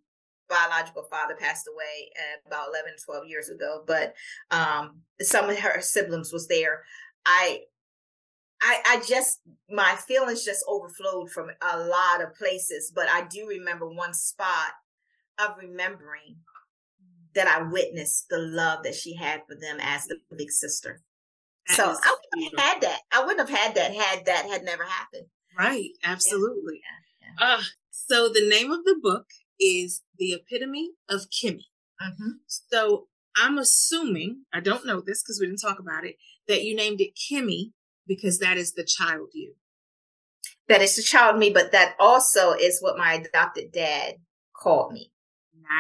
biological 0.49 1.05
father 1.11 1.35
passed 1.39 1.67
away 1.67 2.11
about 2.47 2.69
11 2.69 2.93
12 3.05 3.27
years 3.27 3.49
ago 3.49 3.83
but 3.87 4.15
um 4.51 5.01
some 5.21 5.49
of 5.49 5.59
her 5.59 5.81
siblings 5.81 6.33
was 6.33 6.49
there 6.49 6.83
i 7.25 7.61
I, 8.63 8.81
I 8.87 9.03
just 9.07 9.41
my 9.69 9.97
feelings 10.07 10.45
just 10.45 10.65
overflowed 10.69 11.31
from 11.31 11.51
a 11.61 11.79
lot 11.79 12.23
of 12.23 12.35
places, 12.37 12.93
but 12.95 13.09
I 13.13 13.27
do 13.27 13.49
remember 13.49 13.89
one 13.89 14.15
spot 14.15 14.71
of 15.39 15.57
remembering 15.59 16.37
that 17.35 17.49
I 17.49 17.63
witnessed 17.63 18.29
the 18.29 18.39
love 18.39 18.85
that 18.85 18.95
she 18.95 19.17
had 19.17 19.43
for 19.49 19.57
them 19.57 19.79
as 19.81 20.07
the 20.07 20.19
big 20.37 20.51
sister. 20.51 21.03
That 21.69 21.77
so 21.77 21.85
I 21.85 22.17
wouldn't 22.35 22.59
have 22.59 22.69
had 22.69 22.81
that. 22.83 23.01
I 23.13 23.25
wouldn't 23.25 23.49
have 23.49 23.59
had 23.59 23.75
that 23.77 23.95
had 23.95 24.27
that 24.27 24.47
had 24.47 24.63
never 24.65 24.85
happened. 24.85 25.27
Right. 25.59 25.91
Absolutely. 26.03 26.81
Yeah. 27.39 27.47
Uh, 27.47 27.63
so 27.91 28.29
the 28.29 28.47
name 28.49 28.71
of 28.73 28.85
the 28.85 28.97
book 29.01 29.27
is 29.61 30.03
The 30.19 30.33
Epitome 30.33 30.91
of 31.09 31.27
Kimmy. 31.31 31.67
Mm-hmm. 32.03 32.31
So 32.47 33.07
I'm 33.37 33.59
assuming, 33.59 34.45
I 34.53 34.61
don't 34.61 34.87
know 34.87 35.01
this 35.01 35.23
because 35.23 35.39
we 35.41 35.47
didn't 35.47 35.61
talk 35.61 35.79
about 35.79 36.05
it, 36.05 36.17
that 36.49 36.65
you 36.65 36.75
named 36.75 37.01
it 37.01 37.17
Kimmy 37.17 37.73
because 38.07 38.39
that 38.39 38.57
is 38.57 38.73
the 38.73 38.85
child 38.85 39.29
you. 39.33 39.55
That 40.69 40.83
is 40.83 40.97
the 40.97 41.03
child 41.03 41.39
me, 41.39 41.51
but 41.51 41.73
that 41.73 41.95
also 41.99 42.53
is 42.53 42.81
what 42.81 42.99
my 42.99 43.15
adopted 43.15 43.73
dad 43.73 44.15
called 44.57 44.93
me. 44.93 45.13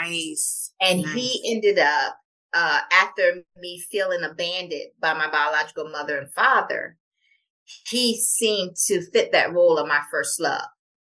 Nice. 0.00 0.72
And 0.80 1.02
nice. 1.02 1.14
he 1.14 1.54
ended 1.54 1.78
up, 1.78 2.16
uh, 2.54 2.80
after 2.90 3.42
me 3.56 3.80
feeling 3.90 4.23
abandoned 4.23 4.90
by 5.00 5.14
my 5.14 5.30
biological 5.30 5.88
mother 5.88 6.18
and 6.18 6.32
father, 6.32 6.97
he 7.87 8.21
seemed 8.21 8.76
to 8.87 9.02
fit 9.11 9.32
that 9.32 9.52
role 9.52 9.78
of 9.78 9.88
my 9.88 10.00
first 10.11 10.40
love 10.40 10.62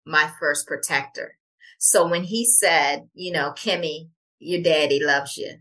my 0.05 0.29
first 0.39 0.67
protector. 0.67 1.38
So 1.79 2.07
when 2.07 2.24
he 2.24 2.45
said, 2.45 3.07
you 3.13 3.31
know, 3.31 3.51
Kimmy, 3.51 4.10
your 4.39 4.62
daddy 4.62 5.00
loves 5.03 5.38
you, 5.38 5.55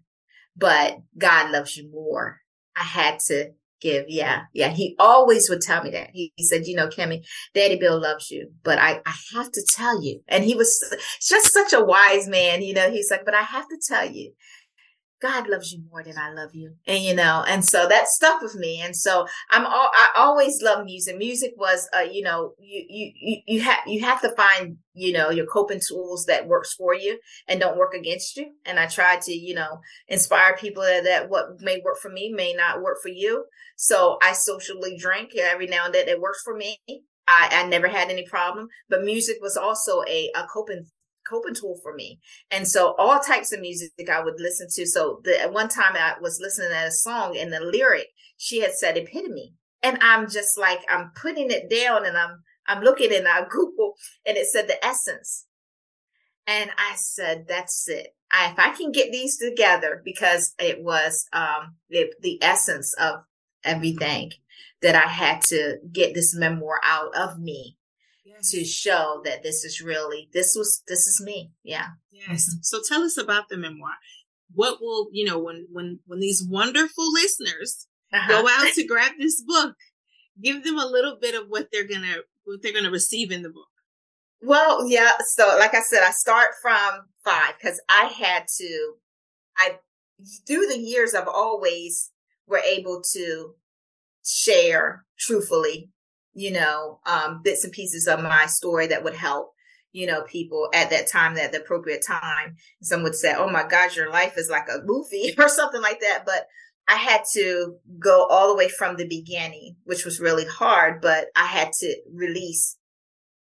but 0.57 0.99
God 1.17 1.51
loves 1.51 1.77
you 1.77 1.91
more, 1.91 2.41
I 2.77 2.83
had 2.83 3.21
to 3.29 3.53
give. 3.81 4.05
Yeah. 4.09 4.43
Yeah. 4.53 4.69
He 4.69 4.95
always 4.99 5.49
would 5.49 5.63
tell 5.63 5.83
me 5.83 5.91
that. 5.91 6.11
He, 6.13 6.33
he 6.37 6.45
said, 6.45 6.67
you 6.67 6.77
know, 6.77 6.89
Kimmy, 6.89 7.25
daddy 7.55 7.77
Bill 7.77 7.99
loves 7.99 8.31
you, 8.31 8.51
but 8.63 8.79
I, 8.79 9.01
I 9.07 9.15
have 9.35 9.51
to 9.53 9.67
tell 9.67 10.03
you. 10.03 10.21
And 10.29 10.45
he 10.45 10.55
was 10.55 10.95
just 11.21 11.53
such 11.53 11.73
a 11.73 11.85
wise 11.85 12.29
man. 12.29 12.63
You 12.63 12.75
know, 12.75 12.91
he's 12.91 13.11
like, 13.11 13.25
but 13.25 13.35
I 13.35 13.43
have 13.43 13.69
to 13.69 13.79
tell 13.87 14.11
you 14.11 14.33
God 15.21 15.49
loves 15.49 15.73
you 15.73 15.83
more 15.91 16.03
than 16.03 16.17
I 16.17 16.33
love 16.33 16.55
you. 16.55 16.75
And 16.87 17.05
you 17.05 17.15
know, 17.15 17.45
and 17.47 17.65
so 17.65 17.87
that 17.89 18.09
stuck 18.09 18.41
with 18.41 18.55
me. 18.55 18.81
And 18.81 18.97
so 18.97 19.27
I'm 19.51 19.67
all, 19.67 19.91
I 19.93 20.09
always 20.17 20.63
love 20.63 20.85
music. 20.85 21.19
Music 21.19 21.53
was, 21.57 21.89
uh, 21.95 22.01
you 22.01 22.23
know, 22.23 22.55
you, 22.59 23.13
you, 23.15 23.39
you 23.47 23.61
have, 23.61 23.81
you 23.87 24.01
have 24.01 24.23
to 24.23 24.35
find, 24.35 24.79
you 24.95 25.13
know, 25.13 25.31
your 25.31 25.47
coping 25.47 25.81
tools 25.87 26.25
that 26.25 26.49
works 26.49 26.73
for 26.75 26.95
you 26.95 27.19
and 27.47 27.61
don't 27.61 27.77
work 27.77 27.93
against 27.93 28.37
you. 28.37 28.53
And 28.65 28.79
I 28.79 28.87
try 28.87 29.19
to, 29.21 29.33
you 29.33 29.55
know, 29.55 29.81
inspire 30.09 30.57
people 30.57 30.83
that, 30.83 31.05
that 31.05 31.29
what 31.29 31.61
may 31.61 31.83
work 31.85 31.99
for 32.01 32.11
me 32.11 32.33
may 32.33 32.55
not 32.55 32.83
work 32.83 32.99
for 33.03 33.11
you. 33.11 33.45
So 33.77 34.19
I 34.23 34.33
socially 34.33 34.97
drink 34.99 35.37
every 35.37 35.67
now 35.67 35.87
and 35.87 35.95
then. 35.95 36.09
It 36.09 36.21
works 36.21 36.43
for 36.43 36.57
me. 36.57 36.79
I, 37.29 37.49
I 37.53 37.67
never 37.67 37.89
had 37.89 38.11
any 38.11 38.27
problem, 38.27 38.69
but 38.89 39.05
music 39.05 39.37
was 39.41 39.57
also 39.57 40.03
a, 40.09 40.31
a 40.35 40.47
coping 40.53 40.87
coping 41.29 41.55
tool 41.55 41.79
for 41.83 41.95
me. 41.95 42.21
And 42.51 42.67
so 42.67 42.95
all 42.99 43.21
types 43.21 43.53
of 43.53 43.61
music 43.61 43.93
I 44.11 44.23
would 44.23 44.39
listen 44.39 44.69
to. 44.75 44.87
So 44.87 45.21
the 45.25 45.41
at 45.41 45.53
one 45.53 45.69
time 45.69 45.95
I 45.95 46.15
was 46.21 46.41
listening 46.41 46.71
to 46.71 46.87
a 46.87 46.91
song 46.91 47.37
and 47.37 47.53
the 47.53 47.61
lyric, 47.61 48.09
she 48.37 48.61
had 48.61 48.75
said 48.75 48.97
epitome. 48.97 49.55
And 49.83 49.99
I'm 50.03 50.29
just 50.29 50.59
like, 50.59 50.81
I'm 50.89 51.13
putting 51.15 51.51
it 51.51 51.71
down 51.71 52.05
and 52.05 52.17
I'm 52.17 52.43
I'm 52.67 52.83
looking 52.83 53.13
in 53.13 53.27
our 53.27 53.49
Google 53.51 53.95
and 54.27 54.37
it 54.37 54.47
said 54.47 54.69
the 54.69 54.85
essence. 54.85 55.47
And 56.47 56.71
I 56.77 56.97
said, 56.97 57.47
that's 57.49 57.89
it. 57.89 58.09
I, 58.33 58.51
if 58.51 58.59
I 58.59 58.71
can 58.71 58.93
get 58.93 59.13
these 59.13 59.39
together, 59.39 60.03
because 60.05 60.55
it 60.59 60.83
was 60.83 61.27
um, 61.33 61.77
the, 61.89 62.13
the 62.21 62.43
essence 62.43 62.95
of 62.95 63.21
everything 63.65 64.33
that 64.83 64.95
I 64.95 65.09
had 65.09 65.43
to 65.43 65.79
get 65.93 66.15
this 66.15 66.35
memoir 66.35 66.81
out 66.83 67.15
of 67.15 67.39
me 67.39 67.77
to 68.51 68.65
show 68.65 69.21
that 69.25 69.43
this 69.43 69.65
is 69.65 69.81
really 69.81 70.29
this 70.33 70.55
was 70.57 70.83
this 70.89 71.07
is 71.07 71.23
me. 71.25 71.53
Yeah. 71.63 71.89
Yes. 72.11 72.57
So 72.63 72.81
tell 72.87 73.03
us 73.03 73.17
about 73.17 73.49
the 73.49 73.57
memoir. 73.57 73.93
What 74.53 74.81
will 74.81 75.09
you 75.13 75.25
know 75.25 75.39
when 75.39 75.67
when 75.71 76.01
when 76.07 76.21
these 76.21 76.45
wonderful 76.47 77.13
listeners 77.13 77.87
uh-huh. 78.13 78.43
go 78.43 78.49
out 78.49 78.73
to 78.75 78.87
grab 78.89 79.13
this 79.19 79.43
book 79.43 79.77
give 80.43 80.65
them 80.65 80.79
a 80.79 80.87
little 80.87 81.17
bit 81.21 81.35
of 81.35 81.49
what 81.49 81.69
they're 81.73 81.87
gonna 81.87 82.17
what 82.45 82.63
they're 82.63 82.73
gonna 82.73 82.91
receive 82.91 83.31
in 83.31 83.43
the 83.43 83.51
book. 83.51 83.67
Well 84.43 84.89
yeah 84.89 85.13
so 85.21 85.57
like 85.59 85.75
i 85.75 85.83
said 85.83 86.03
i 86.03 86.11
start 86.11 86.53
from 86.63 87.03
five 87.23 87.53
because 87.61 87.79
i 87.91 88.05
had 88.05 88.45
to 88.57 88.95
i 89.59 89.77
through 90.47 90.67
the 90.67 90.79
years 90.79 91.15
i've 91.15 91.29
always 91.29 92.11
were 92.47 92.63
able 92.67 93.03
to 93.13 93.55
share 94.25 95.05
truthfully 95.19 95.91
you 96.35 96.53
know, 96.53 97.01
um, 97.07 97.41
bits 97.43 97.65
and 97.65 97.73
pieces 97.73 98.07
of 98.07 98.23
my 98.23 98.47
story 98.47 98.87
that 98.89 99.05
would 99.05 99.15
help, 99.15 99.53
you 99.93 100.07
know, 100.07 100.23
people 100.23 100.69
at 100.73 100.91
that 100.91 101.09
time, 101.11 101.37
at 101.37 101.53
the 101.53 101.61
appropriate 101.61 102.05
time. 102.07 102.57
Some 102.83 103.03
would 103.03 103.15
say, 103.15 103.35
Oh 103.37 103.51
my 103.51 103.67
God, 103.67 103.95
your 103.97 104.11
life 104.11 104.35
is 104.37 104.51
like 104.51 104.69
a 104.69 104.83
movie 104.85 105.35
or 105.39 105.49
something 105.49 105.81
like 105.81 106.01
that. 106.01 106.23
But 106.25 106.47
I 106.89 106.97
had 106.97 107.23
to 107.35 107.77
go 107.99 108.27
all 108.27 108.49
the 108.49 108.57
way 108.57 108.69
from 108.69 108.97
the 108.97 109.07
beginning, 109.07 109.77
which 109.85 110.05
was 110.05 110.21
really 110.21 110.47
hard, 110.47 111.01
but 111.01 111.29
I 111.37 111.47
had 111.47 111.73
to 111.81 111.97
release 112.13 112.77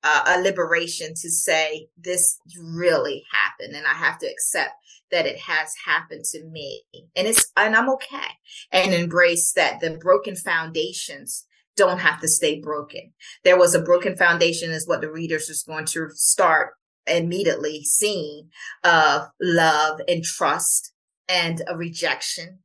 uh, 0.03 0.37
a 0.37 0.41
liberation 0.41 1.09
to 1.09 1.29
say 1.29 1.87
this 1.97 2.37
really 2.61 3.23
happened 3.31 3.75
and 3.75 3.87
I 3.87 3.93
have 3.93 4.17
to 4.19 4.27
accept 4.27 4.73
that 5.11 5.25
it 5.25 5.37
has 5.39 5.73
happened 5.85 6.25
to 6.25 6.43
me 6.43 6.83
and 7.15 7.27
it's, 7.27 7.51
and 7.55 7.75
I'm 7.75 7.89
okay 7.91 8.31
and 8.71 8.93
embrace 8.93 9.53
that 9.53 9.79
the 9.79 9.91
broken 9.91 10.35
foundations 10.35 11.45
don't 11.75 11.99
have 11.99 12.21
to 12.21 12.27
stay 12.27 12.59
broken. 12.59 13.13
There 13.43 13.57
was 13.57 13.73
a 13.73 13.81
broken 13.81 14.15
foundation 14.15 14.71
is 14.71 14.87
what 14.87 15.01
the 15.01 15.11
readers 15.11 15.49
is 15.49 15.63
going 15.63 15.85
to 15.87 16.09
start 16.11 16.73
immediately 17.05 17.83
seeing 17.83 18.49
of 18.83 19.23
love 19.41 19.99
and 20.07 20.23
trust 20.23 20.93
and 21.27 21.61
a 21.67 21.75
rejection. 21.75 22.59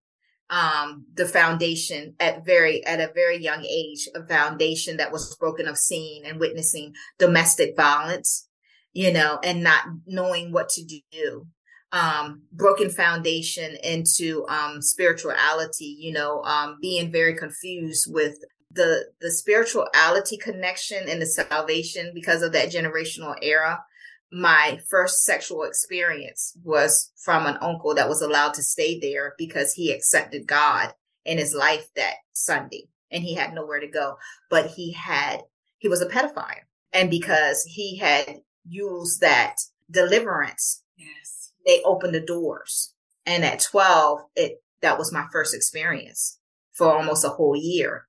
Um, 0.51 1.05
the 1.13 1.27
foundation 1.27 2.15
at 2.19 2.47
very, 2.47 2.85
at 2.87 3.01
a 3.01 3.13
very 3.13 3.37
young 3.37 3.67
age, 3.67 4.09
a 4.15 4.27
foundation 4.27 4.97
that 4.97 5.13
was 5.13 5.37
broken 5.37 5.69
of 5.69 5.77
seeing 5.77 6.25
and 6.25 6.41
witnessing 6.41 6.95
domestic 7.19 7.77
violence, 7.77 8.49
you 8.95 9.13
know, 9.13 9.39
and 9.45 9.63
not 9.63 9.85
knowing 10.07 10.53
what 10.53 10.71
to 10.71 10.83
do 11.13 11.47
um, 11.93 12.43
broken 12.53 12.91
foundation 12.91 13.77
into 13.83 14.47
um, 14.49 14.83
spirituality, 14.83 15.97
you 15.99 16.13
know, 16.13 16.43
um, 16.43 16.79
being 16.81 17.11
very 17.11 17.35
confused 17.35 18.07
with 18.09 18.39
the 18.71 19.07
the 19.21 19.31
spirituality 19.31 20.37
connection 20.37 21.09
and 21.09 21.23
the 21.23 21.27
salvation 21.27 22.13
because 22.15 22.43
of 22.43 22.53
that 22.53 22.71
generational 22.71 23.35
era 23.43 23.83
my 24.31 24.79
first 24.91 25.25
sexual 25.25 25.63
experience 25.63 26.57
was 26.63 27.13
from 27.17 27.47
an 27.47 27.57
uncle 27.61 27.95
that 27.95 28.09
was 28.09 28.21
allowed 28.21 28.55
to 28.55 28.63
stay 28.63 28.99
there 28.99 29.35
because 29.39 29.73
he 29.73 29.91
accepted 29.91 30.47
God 30.47 30.93
in 31.25 31.39
his 31.39 31.55
life 31.55 31.89
that 31.97 32.17
Sunday 32.33 32.89
and 33.11 33.23
he 33.23 33.35
had 33.35 33.55
nowhere 33.55 33.81
to 33.81 33.89
go. 33.89 34.17
But 34.51 34.67
he 34.73 34.93
had 34.93 35.43
he 35.79 35.89
was 35.89 36.03
a 36.03 36.09
pedophile. 36.09 36.65
And 36.93 37.11
because 37.11 37.65
he 37.65 37.99
had 37.99 38.41
used 38.67 39.21
that 39.21 39.57
deliverance 39.91 40.83
yes. 40.97 41.53
they 41.67 41.81
opened 41.85 42.15
the 42.15 42.21
doors. 42.21 42.95
And 43.25 43.45
at 43.45 43.61
12 43.61 44.21
it 44.37 44.63
that 44.83 44.99
was 44.99 45.13
my 45.13 45.27
first 45.33 45.55
experience 45.55 46.39
for 46.73 46.93
almost 46.93 47.25
a 47.25 47.31
whole 47.31 47.57
year 47.57 48.08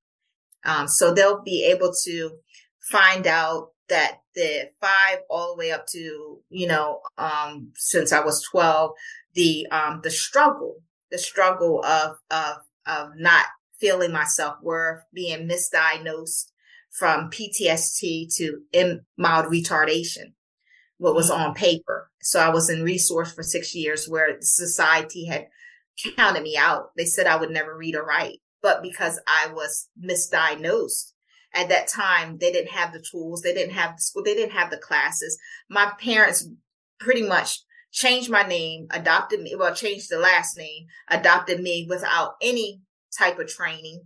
um, 0.65 0.87
so 0.87 1.13
they'll 1.13 1.41
be 1.41 1.65
able 1.65 1.93
to 2.05 2.31
find 2.91 3.27
out 3.27 3.69
that 3.87 4.19
the 4.35 4.69
five 4.79 5.19
all 5.29 5.53
the 5.53 5.57
way 5.59 5.71
up 5.71 5.85
to, 5.87 6.39
you 6.49 6.67
know, 6.67 7.01
um, 7.17 7.71
since 7.75 8.13
I 8.13 8.23
was 8.23 8.43
12, 8.51 8.91
the, 9.33 9.67
um, 9.71 10.01
the 10.03 10.11
struggle, 10.11 10.77
the 11.11 11.17
struggle 11.17 11.83
of, 11.83 12.17
of, 12.29 12.57
of 12.85 13.09
not 13.17 13.45
feeling 13.79 14.11
my 14.11 14.25
self 14.25 14.55
worth, 14.61 15.03
being 15.13 15.47
misdiagnosed 15.47 16.51
from 16.91 17.29
PTSD 17.29 18.33
to 18.35 18.61
mild 19.17 19.45
retardation, 19.45 20.33
what 20.97 21.15
was 21.15 21.31
mm-hmm. 21.31 21.41
on 21.41 21.53
paper. 21.53 22.11
So 22.21 22.39
I 22.39 22.49
was 22.49 22.69
in 22.69 22.83
resource 22.83 23.33
for 23.33 23.43
six 23.43 23.73
years 23.73 24.07
where 24.07 24.37
society 24.41 25.25
had 25.25 25.47
counted 26.15 26.43
me 26.43 26.57
out. 26.57 26.91
They 26.97 27.05
said 27.05 27.27
I 27.27 27.37
would 27.37 27.51
never 27.51 27.75
read 27.75 27.95
or 27.95 28.05
write, 28.05 28.39
but 28.61 28.81
because 28.81 29.19
I 29.27 29.47
was 29.53 29.89
misdiagnosed 30.01 31.13
at 31.53 31.69
that 31.69 31.87
time, 31.87 32.37
they 32.39 32.51
didn't 32.51 32.71
have 32.71 32.93
the 32.93 33.03
tools. 33.11 33.41
They 33.41 33.53
didn't 33.53 33.73
have 33.73 33.95
the 33.95 34.01
school. 34.01 34.23
They 34.23 34.35
didn't 34.35 34.55
have 34.55 34.69
the 34.69 34.77
classes. 34.77 35.37
My 35.69 35.91
parents 35.99 36.47
pretty 36.99 37.23
much 37.23 37.59
changed 37.91 38.29
my 38.29 38.43
name, 38.43 38.87
adopted 38.91 39.41
me, 39.41 39.55
well, 39.57 39.73
changed 39.73 40.09
the 40.09 40.19
last 40.19 40.57
name, 40.57 40.85
adopted 41.09 41.59
me 41.59 41.87
without 41.89 42.33
any 42.41 42.81
type 43.17 43.39
of 43.39 43.47
training. 43.47 44.01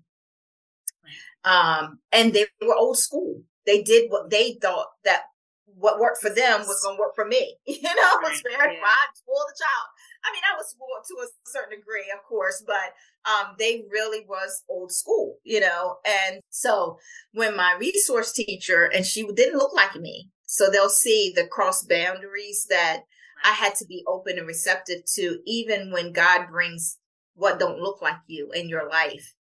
Um, 1.43 2.00
and 2.12 2.33
they 2.33 2.45
were 2.62 2.75
old 2.75 2.98
school. 2.98 3.41
They 3.65 3.81
did 3.81 4.10
what 4.10 4.29
they 4.29 4.57
thought 4.62 4.88
that 5.03 5.24
what 5.65 6.00
worked 6.00 6.22
for 6.22 6.29
them 6.29 6.62
was 6.62 6.81
going 6.83 6.95
to 6.95 7.00
work 7.00 7.15
for 7.15 7.25
me. 7.25 7.57
You 7.65 7.81
know, 7.81 7.89
right. 7.91 8.19
was 8.24 8.41
very 8.41 8.75
yeah. 8.75 8.81
Spoiled 9.15 9.48
the 9.50 9.63
child. 9.63 9.88
I 10.25 10.32
mean, 10.32 10.42
I 10.51 10.56
was 10.56 10.70
spoiled 10.70 11.06
to 11.08 11.25
a 11.25 11.50
certain 11.50 11.80
degree, 11.80 12.12
of 12.13 12.24
course, 12.24 12.63
but 12.65 12.94
um, 13.30 13.56
they 13.60 13.84
really 13.92 14.25
was 14.27 14.63
old 14.70 14.92
school, 14.92 15.38
you 15.44 15.60
know. 15.60 15.98
And 16.06 16.42
so 16.50 16.98
when 17.34 17.56
my 17.56 17.75
resource 17.80 18.32
teacher, 18.32 18.86
and 18.86 19.06
she 19.06 19.25
didn't 19.34 19.58
look 19.58 19.74
like 19.74 19.96
me, 19.96 20.30
so 20.46 20.70
they'll 20.70 20.89
see 20.89 21.34
the 21.36 21.48
cross 21.48 21.84
boundaries 21.84 22.68
that 22.70 23.01
I 23.44 23.51
had 23.51 23.75
to 23.75 23.86
be 23.86 24.03
open 24.08 24.38
and 24.38 24.48
receptive 24.48 25.03
to, 25.15 25.39
even 25.46 25.92
when 25.92 26.13
God 26.13 26.48
brings 26.50 26.98
what 27.36 27.60
don't 27.60 27.82
look 27.82 28.01
like 28.01 28.18
you 28.27 28.51
in 28.53 28.70
your 28.70 28.88
life. 28.89 29.34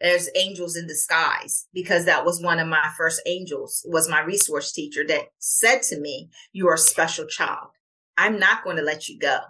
There's 0.00 0.30
angels 0.34 0.76
in 0.76 0.86
disguise 0.86 1.66
because 1.74 2.06
that 2.06 2.24
was 2.24 2.42
one 2.42 2.58
of 2.58 2.66
my 2.66 2.88
first 2.96 3.20
angels 3.26 3.84
was 3.86 4.08
my 4.08 4.22
resource 4.22 4.72
teacher 4.72 5.04
that 5.08 5.26
said 5.38 5.82
to 5.90 6.00
me, 6.00 6.30
you 6.52 6.68
are 6.68 6.74
a 6.74 6.78
special 6.78 7.26
child. 7.26 7.68
I'm 8.16 8.38
not 8.38 8.64
going 8.64 8.76
to 8.76 8.82
let 8.82 9.08
you 9.08 9.18
go. 9.18 9.40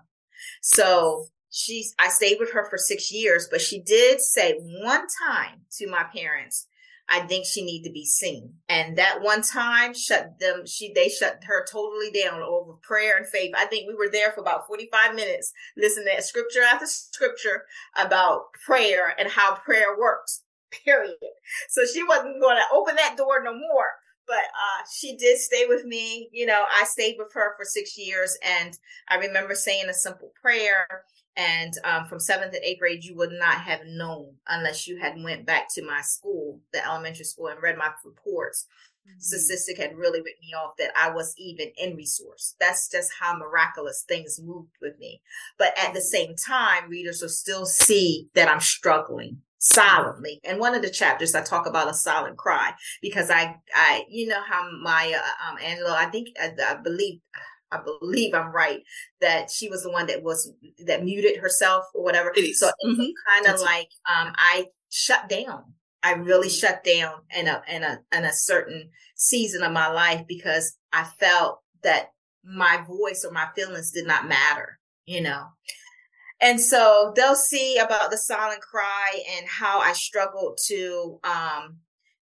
So 0.61 1.27
she's, 1.51 1.95
I 1.99 2.09
stayed 2.09 2.39
with 2.39 2.53
her 2.53 2.69
for 2.69 2.79
six 2.79 3.13
years, 3.13 3.49
but 3.51 3.61
she 3.61 3.81
did 3.81 4.21
say 4.21 4.55
one 4.59 5.07
time 5.27 5.63
to 5.79 5.89
my 5.89 6.05
parents, 6.15 6.67
I 7.09 7.21
think 7.21 7.45
she 7.45 7.65
need 7.65 7.83
to 7.83 7.91
be 7.91 8.05
seen. 8.07 8.55
And 8.69 8.97
that 8.99 9.21
one 9.21 9.43
time 9.43 9.95
shut 9.95 10.39
them, 10.39 10.65
she, 10.65 10.93
they 10.95 11.09
shut 11.09 11.43
her 11.45 11.67
totally 11.71 12.13
down 12.13 12.41
over 12.41 12.75
prayer 12.83 13.17
and 13.17 13.27
faith. 13.27 13.53
I 13.57 13.67
think 13.67 13.89
we 13.89 13.95
were 13.95 14.11
there 14.11 14.31
for 14.31 14.41
about 14.41 14.69
45 14.69 15.17
minutes, 15.17 15.53
listening 15.77 16.15
to 16.15 16.23
scripture 16.23 16.63
after 16.63 16.87
scripture 16.87 17.65
about 17.97 18.53
prayer 18.65 19.13
and 19.19 19.29
how 19.29 19.57
prayer 19.57 19.99
works, 19.99 20.45
period. 20.85 21.17
So 21.69 21.83
she 21.85 22.05
wasn't 22.05 22.41
going 22.41 22.57
to 22.57 22.75
open 22.77 22.95
that 22.95 23.17
door 23.17 23.43
no 23.43 23.55
more 23.55 23.89
but 24.31 24.37
uh, 24.39 24.87
she 24.97 25.17
did 25.17 25.39
stay 25.39 25.67
with 25.67 25.85
me. 25.85 26.29
You 26.33 26.47
know, 26.47 26.65
I 26.73 26.85
stayed 26.85 27.17
with 27.19 27.33
her 27.35 27.57
for 27.57 27.65
six 27.65 27.99
years, 27.99 28.39
and 28.47 28.79
I 29.09 29.17
remember 29.17 29.57
saying 29.57 29.89
a 29.91 29.95
simple 29.95 30.33
prayer. 30.41 30.87
And 31.37 31.73
um, 31.85 32.07
from 32.07 32.21
seventh 32.21 32.55
and 32.55 32.63
eighth 32.63 32.79
grade, 32.79 33.05
you 33.05 33.17
would 33.17 33.33
not 33.33 33.61
have 33.61 33.81
known 33.87 34.35
unless 34.47 34.87
you 34.87 34.99
had 34.99 35.21
went 35.21 35.47
back 35.47 35.67
to 35.75 35.85
my 35.85 36.01
school, 36.03 36.61
the 36.73 36.85
elementary 36.87 37.25
school, 37.25 37.49
and 37.49 37.61
read 37.61 37.77
my 37.77 37.91
reports. 38.05 38.67
Mm-hmm. 39.09 39.19
Statistic 39.19 39.79
had 39.79 39.97
really 39.97 40.21
written 40.21 40.43
me 40.43 40.55
off 40.57 40.77
that 40.79 40.93
I 40.97 41.11
was 41.11 41.35
even 41.37 41.73
in 41.77 41.97
resource. 41.97 42.55
That's 42.61 42.89
just 42.89 43.11
how 43.19 43.37
miraculous 43.37 44.05
things 44.07 44.41
moved 44.41 44.77
with 44.81 44.97
me. 45.01 45.23
But 45.59 45.73
at 45.77 45.93
the 45.93 46.01
same 46.01 46.37
time, 46.37 46.89
readers 46.89 47.21
will 47.21 47.31
still 47.31 47.67
see 47.67 48.29
that 48.35 48.49
I'm 48.49 48.61
struggling 48.61 49.39
silently. 49.61 50.41
And 50.43 50.59
one 50.59 50.75
of 50.75 50.83
the 50.83 50.91
chapters 50.91 51.35
I 51.35 51.43
talk 51.43 51.67
about 51.67 51.91
a 51.91 51.95
silent 51.95 52.37
cry 52.37 52.73
because 53.01 53.31
I, 53.31 53.57
I, 53.75 54.05
you 54.09 54.27
know 54.27 54.43
how 54.43 54.69
my, 54.83 55.15
uh, 55.17 55.51
um, 55.51 55.59
Angela, 55.63 55.95
I 55.97 56.07
think, 56.07 56.29
I, 56.41 56.53
I 56.67 56.75
believe, 56.75 57.21
I 57.73 57.81
believe 57.85 58.35
I'm 58.35 58.53
right 58.53 58.83
that 59.21 59.51
she 59.51 59.69
was 59.69 59.83
the 59.83 59.91
one 59.91 60.07
that 60.07 60.23
was 60.23 60.53
that 60.87 61.05
muted 61.05 61.37
herself 61.39 61.85
or 61.95 62.03
whatever. 62.03 62.33
So 62.53 62.71
mm-hmm. 62.85 63.01
kind 63.29 63.47
of 63.47 63.61
like 63.61 63.89
um 64.11 64.33
I 64.37 64.67
shut 64.91 65.29
down. 65.29 65.75
I 66.03 66.15
really 66.15 66.49
mm-hmm. 66.49 66.67
shut 66.67 66.85
down 66.85 67.21
in 67.37 67.47
a 67.47 67.63
in 67.71 67.83
a 67.83 68.01
in 68.13 68.25
a 68.25 68.33
certain 68.33 68.91
season 69.15 69.63
of 69.63 69.73
my 69.73 69.89
life 69.89 70.25
because 70.27 70.77
I 70.93 71.05
felt 71.05 71.61
that 71.83 72.11
my 72.45 72.83
voice 72.87 73.25
or 73.25 73.33
my 73.33 73.49
feelings 73.55 73.93
did 73.93 74.07
not 74.07 74.29
matter, 74.29 74.79
you 75.05 75.21
know. 75.21 75.47
And 76.41 76.61
so 76.61 77.13
they'll 77.15 77.35
see 77.35 77.77
about 77.77 78.11
the 78.11 78.17
silent 78.17 78.63
cry 78.63 79.23
and 79.37 79.47
how 79.47 79.81
I 79.81 79.93
struggled 79.93 80.59
to 80.67 81.21
um, 81.23 81.79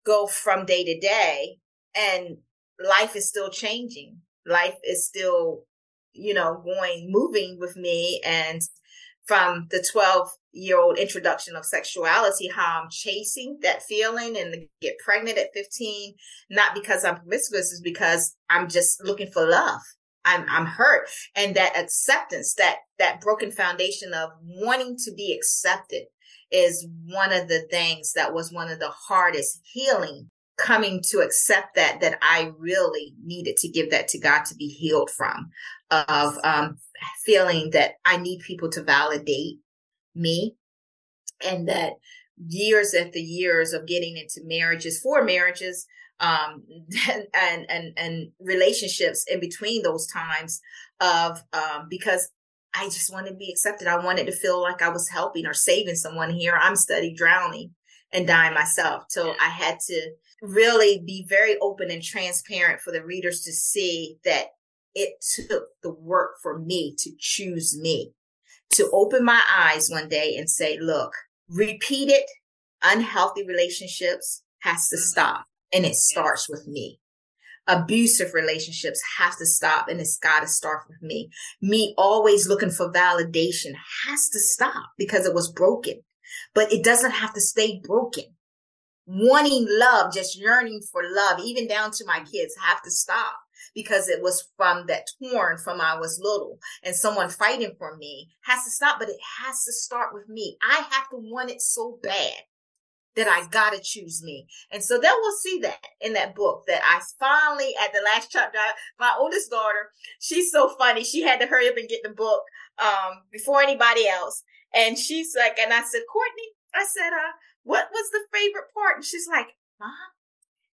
go 0.05 0.27
from 0.27 0.65
day 0.65 0.83
to 0.83 0.99
day. 0.99 1.57
And 1.95 2.37
life 2.83 3.15
is 3.15 3.29
still 3.29 3.49
changing. 3.49 4.17
Life 4.45 4.75
is 4.83 5.05
still, 5.07 5.63
you 6.13 6.33
know, 6.33 6.61
going, 6.63 7.07
moving 7.09 7.57
with 7.59 7.77
me. 7.77 8.21
And 8.25 8.61
from 9.25 9.67
the 9.71 9.85
12 9.91 10.29
year 10.51 10.77
old 10.77 10.97
introduction 10.97 11.55
of 11.55 11.65
sexuality, 11.65 12.49
how 12.49 12.81
I'm 12.81 12.89
chasing 12.89 13.59
that 13.61 13.83
feeling 13.83 14.37
and 14.37 14.67
get 14.81 14.97
pregnant 15.03 15.37
at 15.37 15.53
15, 15.53 16.15
not 16.49 16.75
because 16.75 17.05
I'm 17.05 17.17
promiscuous, 17.17 17.71
is 17.71 17.81
because 17.81 18.35
I'm 18.49 18.67
just 18.67 19.01
looking 19.03 19.31
for 19.31 19.47
love. 19.47 19.79
I'm, 20.25 20.45
I'm 20.49 20.65
hurt. 20.65 21.09
And 21.35 21.55
that 21.55 21.77
acceptance, 21.77 22.53
that, 22.55 22.77
that 22.99 23.21
broken 23.21 23.51
foundation 23.51 24.13
of 24.13 24.29
wanting 24.43 24.97
to 25.05 25.13
be 25.13 25.33
accepted 25.33 26.03
is 26.51 26.87
one 27.05 27.31
of 27.31 27.47
the 27.47 27.65
things 27.71 28.13
that 28.13 28.33
was 28.33 28.51
one 28.51 28.69
of 28.69 28.79
the 28.79 28.91
hardest 29.07 29.61
healing 29.71 30.29
coming 30.57 31.01
to 31.09 31.19
accept 31.19 31.75
that, 31.75 32.01
that 32.01 32.19
I 32.21 32.51
really 32.57 33.13
needed 33.23 33.57
to 33.57 33.69
give 33.69 33.89
that 33.91 34.07
to 34.09 34.19
God 34.19 34.45
to 34.45 34.55
be 34.55 34.67
healed 34.67 35.09
from 35.09 35.49
of, 35.89 36.37
um, 36.43 36.77
feeling 37.25 37.71
that 37.71 37.93
I 38.05 38.17
need 38.17 38.41
people 38.41 38.69
to 38.71 38.83
validate 38.83 39.57
me 40.13 40.55
and 41.45 41.67
that 41.67 41.93
years 42.47 42.93
after 42.93 43.19
years 43.19 43.73
of 43.73 43.87
getting 43.87 44.17
into 44.17 44.41
marriages 44.43 44.99
for 44.99 45.23
marriages 45.23 45.87
um, 46.21 46.63
and, 47.09 47.65
and, 47.69 47.93
and 47.97 48.31
relationships 48.39 49.25
in 49.29 49.39
between 49.39 49.83
those 49.83 50.07
times 50.07 50.61
of, 51.01 51.43
um, 51.51 51.87
because 51.89 52.29
I 52.73 52.85
just 52.85 53.11
wanted 53.11 53.31
to 53.31 53.35
be 53.35 53.51
accepted. 53.51 53.87
I 53.87 54.03
wanted 54.03 54.27
to 54.27 54.31
feel 54.31 54.61
like 54.61 54.81
I 54.81 54.89
was 54.89 55.09
helping 55.09 55.45
or 55.45 55.53
saving 55.53 55.95
someone 55.95 56.29
here. 56.29 56.57
I'm 56.59 56.75
study 56.75 57.13
drowning 57.13 57.71
and 58.13 58.27
dying 58.27 58.53
myself. 58.53 59.05
So 59.09 59.33
I 59.41 59.49
had 59.49 59.79
to 59.87 60.11
really 60.41 61.03
be 61.05 61.25
very 61.27 61.57
open 61.59 61.91
and 61.91 62.01
transparent 62.01 62.81
for 62.81 62.91
the 62.91 63.03
readers 63.03 63.41
to 63.41 63.51
see 63.51 64.17
that 64.23 64.47
it 64.95 65.23
took 65.35 65.65
the 65.83 65.91
work 65.91 66.35
for 66.41 66.59
me 66.59 66.95
to 66.99 67.11
choose 67.19 67.77
me, 67.79 68.13
to 68.71 68.89
open 68.91 69.23
my 69.23 69.41
eyes 69.53 69.89
one 69.89 70.09
day 70.09 70.35
and 70.37 70.49
say, 70.49 70.77
look, 70.79 71.13
repeated 71.49 72.23
unhealthy 72.83 73.45
relationships 73.45 74.43
has 74.59 74.87
to 74.89 74.95
mm. 74.95 74.99
stop 74.99 75.45
and 75.73 75.85
it 75.85 75.95
starts 75.95 76.49
with 76.49 76.67
me. 76.67 76.99
Abusive 77.67 78.33
relationships 78.33 79.01
have 79.17 79.37
to 79.37 79.45
stop 79.45 79.87
and 79.87 79.99
it's 79.99 80.17
got 80.17 80.41
to 80.41 80.47
start 80.47 80.81
with 80.89 81.01
me. 81.01 81.29
Me 81.61 81.93
always 81.97 82.47
looking 82.47 82.71
for 82.71 82.91
validation 82.91 83.73
has 84.07 84.29
to 84.29 84.39
stop 84.39 84.89
because 84.97 85.25
it 85.25 85.33
was 85.33 85.51
broken, 85.51 86.01
but 86.53 86.71
it 86.73 86.83
doesn't 86.83 87.11
have 87.11 87.33
to 87.33 87.41
stay 87.41 87.79
broken. 87.83 88.25
Wanting 89.05 89.67
love, 89.69 90.13
just 90.13 90.39
yearning 90.39 90.81
for 90.91 91.01
love, 91.03 91.39
even 91.43 91.67
down 91.67 91.91
to 91.91 92.05
my 92.05 92.19
kids 92.19 92.55
have 92.59 92.81
to 92.83 92.91
stop 92.91 93.35
because 93.75 94.09
it 94.09 94.21
was 94.21 94.49
from 94.57 94.87
that 94.87 95.05
torn 95.21 95.57
from 95.57 95.79
I 95.79 95.97
was 95.97 96.19
little 96.21 96.59
and 96.83 96.95
someone 96.95 97.29
fighting 97.29 97.75
for 97.77 97.95
me 97.97 98.29
has 98.41 98.63
to 98.63 98.71
stop, 98.71 98.99
but 98.99 99.09
it 99.09 99.19
has 99.39 99.63
to 99.65 99.71
start 99.71 100.13
with 100.13 100.27
me. 100.27 100.57
I 100.61 100.83
have 100.91 101.09
to 101.09 101.17
want 101.17 101.51
it 101.51 101.61
so 101.61 101.99
bad 102.01 102.41
that 103.15 103.27
I 103.27 103.47
gotta 103.49 103.79
choose 103.81 104.21
me. 104.23 104.47
And 104.71 104.83
so 104.83 104.99
then 104.99 105.11
we'll 105.21 105.37
see 105.37 105.59
that 105.59 105.85
in 105.99 106.13
that 106.13 106.35
book 106.35 106.63
that 106.67 106.81
I 106.83 107.01
finally 107.19 107.73
at 107.83 107.93
the 107.93 108.01
last 108.01 108.31
chapter, 108.31 108.57
my 108.99 109.11
oldest 109.19 109.51
daughter, 109.51 109.91
she's 110.19 110.51
so 110.51 110.73
funny. 110.77 111.03
She 111.03 111.21
had 111.21 111.39
to 111.41 111.47
hurry 111.47 111.67
up 111.67 111.77
and 111.77 111.89
get 111.89 112.01
the 112.03 112.09
book, 112.09 112.41
um, 112.79 113.23
before 113.31 113.61
anybody 113.61 114.07
else. 114.07 114.43
And 114.73 114.97
she's 114.97 115.35
like, 115.37 115.59
and 115.59 115.73
I 115.73 115.83
said, 115.83 116.01
Courtney, 116.11 116.49
I 116.73 116.85
said, 116.85 117.11
uh, 117.11 117.33
what 117.63 117.89
was 117.91 118.09
the 118.11 118.23
favorite 118.31 118.73
part? 118.73 118.95
And 118.97 119.05
she's 119.05 119.27
like, 119.27 119.57
Mom, 119.79 119.91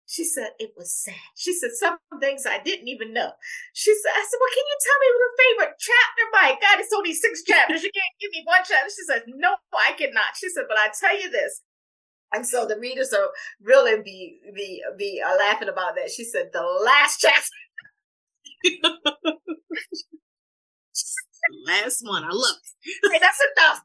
she 0.06 0.24
said, 0.24 0.52
it 0.60 0.74
was 0.78 0.94
sad. 0.94 1.16
She 1.36 1.54
said, 1.54 1.72
some 1.74 1.98
things 2.20 2.46
I 2.46 2.62
didn't 2.62 2.88
even 2.88 3.14
know. 3.14 3.32
She 3.74 3.94
said, 3.96 4.14
I 4.14 4.26
said, 4.28 4.38
well, 4.38 4.54
can 4.54 4.68
you 4.70 4.78
tell 4.84 5.00
me 5.02 5.08
what 5.10 5.24
your 5.24 5.36
favorite 5.40 5.76
chapter? 5.80 6.24
My 6.34 6.50
God, 6.62 6.80
it's 6.80 6.94
only 6.94 7.14
six 7.14 7.42
chapters. 7.44 7.82
You 7.82 7.90
can't 7.90 8.20
give 8.22 8.32
me 8.32 8.44
one 8.46 8.62
chapter. 8.62 8.90
She 8.90 9.06
said, 9.08 9.24
no, 9.34 9.56
I 9.74 9.94
cannot. 9.98 10.38
She 10.38 10.50
said, 10.50 10.66
but 10.70 10.78
I 10.78 10.94
tell 10.94 11.18
you 11.18 11.32
this, 11.32 11.62
And 12.36 12.46
so 12.46 12.66
the 12.68 12.78
readers 12.78 13.14
are 13.14 13.30
really 13.62 14.02
be 14.04 14.40
be 14.54 14.84
be 14.98 15.22
uh, 15.26 15.36
laughing 15.40 15.70
about 15.70 15.96
that. 15.96 16.12
She 16.12 16.26
said 16.26 16.50
the 16.52 16.62
last 16.62 17.22
chapter. 17.22 17.50
last 21.68 22.02
one. 22.04 22.24
I 22.24 22.30
love 22.32 22.58
it. 22.60 23.12
Hey, 23.12 23.20
that's 23.20 23.40
enough. 23.56 23.80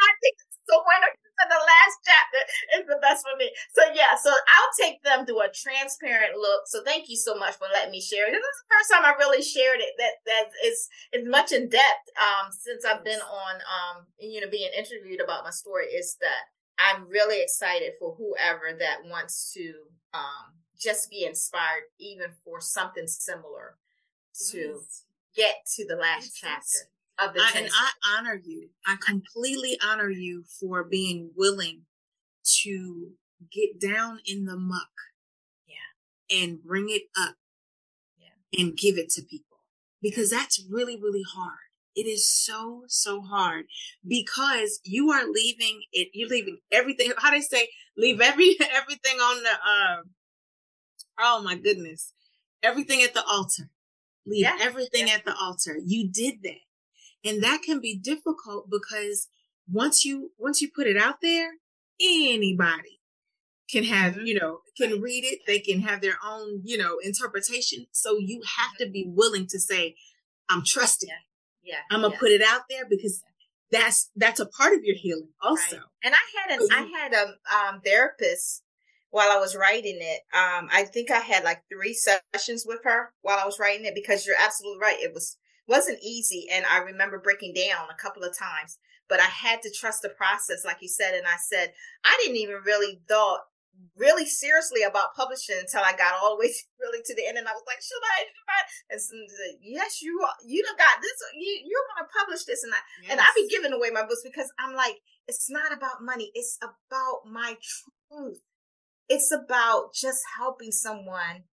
I 0.00 0.10
think 0.20 0.36
so. 0.68 0.82
When 0.82 1.00
the 1.48 1.58
last 1.58 1.96
chapter 2.06 2.42
is 2.78 2.84
the 2.86 2.98
best 3.02 3.24
for 3.26 3.34
me. 3.38 3.50
So 3.74 3.82
yeah, 3.94 4.14
so 4.14 4.30
I'll 4.30 4.74
take 4.78 5.02
them 5.02 5.26
to 5.26 5.42
a 5.42 5.50
transparent 5.50 6.38
look. 6.38 6.66
So 6.66 6.82
thank 6.84 7.08
you 7.08 7.16
so 7.16 7.34
much 7.34 7.54
for 7.54 7.66
letting 7.72 7.90
me 7.90 8.00
share 8.00 8.28
it. 8.28 8.32
This 8.32 8.42
is 8.42 8.58
the 8.62 8.70
first 8.70 8.88
time 8.92 9.04
I 9.06 9.18
really 9.18 9.42
shared 9.42 9.80
it 9.80 9.94
that 9.98 10.22
that 10.26 10.46
is 10.64 10.88
is 11.12 11.26
much 11.26 11.52
in 11.52 11.68
depth 11.68 12.06
um 12.18 12.50
since 12.52 12.84
I've 12.84 13.04
been 13.04 13.20
on 13.20 13.54
um 13.66 14.06
you 14.18 14.40
know 14.40 14.50
being 14.50 14.70
interviewed 14.76 15.20
about 15.22 15.44
my 15.44 15.50
story 15.50 15.86
is 15.86 16.16
that 16.20 16.51
I'm 16.82 17.08
really 17.08 17.42
excited 17.42 17.92
for 17.98 18.16
whoever 18.16 18.76
that 18.78 19.04
wants 19.08 19.52
to 19.54 19.72
um 20.14 20.54
just 20.80 21.10
be 21.10 21.24
inspired 21.24 21.84
even 21.98 22.30
for 22.44 22.60
something 22.60 23.06
similar 23.06 23.76
to 24.50 24.80
get 25.36 25.64
to 25.76 25.86
the 25.86 25.96
last 25.96 26.36
chapter 26.36 26.88
of 27.18 27.34
the 27.34 27.40
I, 27.40 27.52
and 27.58 27.70
I 27.72 28.18
honor 28.18 28.40
you. 28.42 28.70
I 28.86 28.96
completely 29.04 29.78
honor 29.84 30.10
you 30.10 30.44
for 30.60 30.82
being 30.82 31.30
willing 31.36 31.82
to 32.62 33.12
get 33.52 33.80
down 33.80 34.20
in 34.26 34.44
the 34.44 34.56
muck. 34.56 34.90
Yeah. 35.66 36.36
And 36.42 36.62
bring 36.62 36.86
it 36.88 37.02
up. 37.18 37.36
Yeah. 38.18 38.60
And 38.60 38.76
give 38.76 38.96
it 38.96 39.10
to 39.10 39.22
people. 39.22 39.58
Because 40.00 40.30
that's 40.30 40.64
really, 40.68 40.96
really 40.96 41.22
hard. 41.34 41.58
It 41.94 42.06
is 42.06 42.28
so, 42.28 42.84
so 42.88 43.20
hard 43.20 43.66
because 44.06 44.80
you 44.84 45.10
are 45.10 45.24
leaving 45.30 45.82
it, 45.92 46.08
you're 46.14 46.28
leaving 46.28 46.58
everything. 46.70 47.12
How 47.18 47.30
do 47.30 47.36
they 47.36 47.42
say, 47.42 47.68
leave 47.96 48.20
every, 48.20 48.56
everything 48.74 49.18
on 49.18 49.42
the, 49.42 49.50
uh, 49.50 50.02
oh 51.20 51.42
my 51.42 51.56
goodness, 51.56 52.12
everything 52.62 53.02
at 53.02 53.14
the 53.14 53.24
altar. 53.24 53.70
Leave 54.26 54.44
yeah. 54.44 54.58
everything 54.60 55.08
yeah. 55.08 55.14
at 55.14 55.24
the 55.24 55.34
altar. 55.34 55.76
You 55.84 56.08
did 56.08 56.42
that. 56.44 56.60
And 57.24 57.42
that 57.42 57.62
can 57.62 57.80
be 57.80 57.98
difficult 57.98 58.68
because 58.70 59.28
once 59.70 60.04
you, 60.04 60.32
once 60.38 60.60
you 60.60 60.70
put 60.74 60.86
it 60.86 60.96
out 60.96 61.20
there, 61.20 61.52
anybody 62.00 63.00
can 63.70 63.84
have, 63.84 64.14
mm-hmm. 64.14 64.26
you 64.26 64.38
know, 64.38 64.60
can 64.76 65.00
read 65.00 65.24
it. 65.24 65.40
They 65.46 65.58
can 65.58 65.80
have 65.80 66.00
their 66.00 66.18
own, 66.24 66.60
you 66.64 66.78
know, 66.78 66.98
interpretation. 67.02 67.86
So 67.92 68.18
you 68.18 68.42
have 68.58 68.76
to 68.78 68.90
be 68.90 69.06
willing 69.08 69.46
to 69.48 69.58
say, 69.58 69.96
I'm 70.48 70.62
trusting. 70.64 71.08
Yeah. 71.08 71.14
Yeah. 71.64 71.76
I'm 71.90 72.02
gonna 72.02 72.14
yeah. 72.14 72.20
put 72.20 72.30
it 72.30 72.42
out 72.42 72.62
there 72.68 72.84
because 72.88 73.22
that's, 73.70 74.10
that's 74.16 74.40
a 74.40 74.46
part 74.46 74.74
of 74.74 74.84
your 74.84 74.96
healing 74.96 75.28
also. 75.40 75.76
Right. 75.76 75.86
And 76.04 76.14
I 76.14 76.40
had 76.40 76.60
an, 76.60 76.68
I 76.70 76.98
had 76.98 77.12
a 77.14 77.74
um, 77.74 77.80
therapist 77.84 78.62
while 79.12 79.30
I 79.30 79.38
was 79.38 79.54
writing 79.54 79.98
it. 80.00 80.20
Um, 80.34 80.68
I 80.72 80.84
think 80.84 81.10
I 81.10 81.20
had 81.20 81.44
like 81.44 81.62
three 81.70 81.94
sessions 81.94 82.64
with 82.66 82.80
her 82.84 83.12
while 83.20 83.38
I 83.38 83.46
was 83.46 83.58
writing 83.60 83.84
it 83.84 83.94
because 83.94 84.26
you're 84.26 84.36
absolutely 84.38 84.80
right. 84.80 84.98
It 84.98 85.14
was 85.14 85.36
wasn't 85.68 86.02
easy, 86.02 86.48
and 86.50 86.64
I 86.68 86.78
remember 86.78 87.18
breaking 87.18 87.54
down 87.54 87.86
a 87.90 88.02
couple 88.02 88.24
of 88.24 88.36
times. 88.36 88.78
But 89.08 89.20
I 89.20 89.24
had 89.24 89.60
to 89.62 89.70
trust 89.70 90.00
the 90.02 90.08
process, 90.08 90.64
like 90.64 90.78
you 90.80 90.88
said. 90.88 91.14
And 91.14 91.26
I 91.26 91.36
said 91.38 91.72
I 92.04 92.18
didn't 92.22 92.38
even 92.38 92.62
really 92.64 93.00
thought 93.06 93.40
really 93.96 94.26
seriously 94.26 94.82
about 94.82 95.14
publishing 95.14 95.56
until 95.58 95.82
I 95.84 95.92
got 95.92 96.14
all 96.20 96.36
the 96.36 96.40
way 96.40 96.48
to, 96.48 96.62
really 96.80 97.02
to 97.04 97.14
the 97.14 97.26
end, 97.26 97.38
and 97.38 97.48
I 97.48 97.52
was 97.52 97.64
like, 97.66 97.80
"Should 97.82 98.02
I?" 98.02 98.26
And 98.90 99.00
said, 99.00 99.58
yes, 99.60 100.02
you 100.02 100.20
you 100.44 100.62
don't 100.62 100.78
got 100.78 101.00
this. 101.00 101.16
You 101.34 101.62
you're 101.64 101.88
going 101.94 102.06
to 102.06 102.12
publish 102.18 102.44
this, 102.44 102.62
and 102.62 102.72
I 102.72 102.80
yes. 103.02 103.12
and 103.12 103.20
I 103.20 103.26
be 103.34 103.48
giving 103.48 103.72
away 103.72 103.90
my 103.90 104.02
books 104.02 104.22
because 104.24 104.52
I'm 104.58 104.74
like, 104.74 104.96
it's 105.26 105.50
not 105.50 105.72
about 105.72 106.02
money. 106.02 106.30
It's 106.34 106.58
about 106.62 107.24
my 107.24 107.56
truth 108.10 108.40
it's 109.12 109.30
about 109.30 109.92
just 109.94 110.20
helping 110.38 110.72
someone 110.72 111.44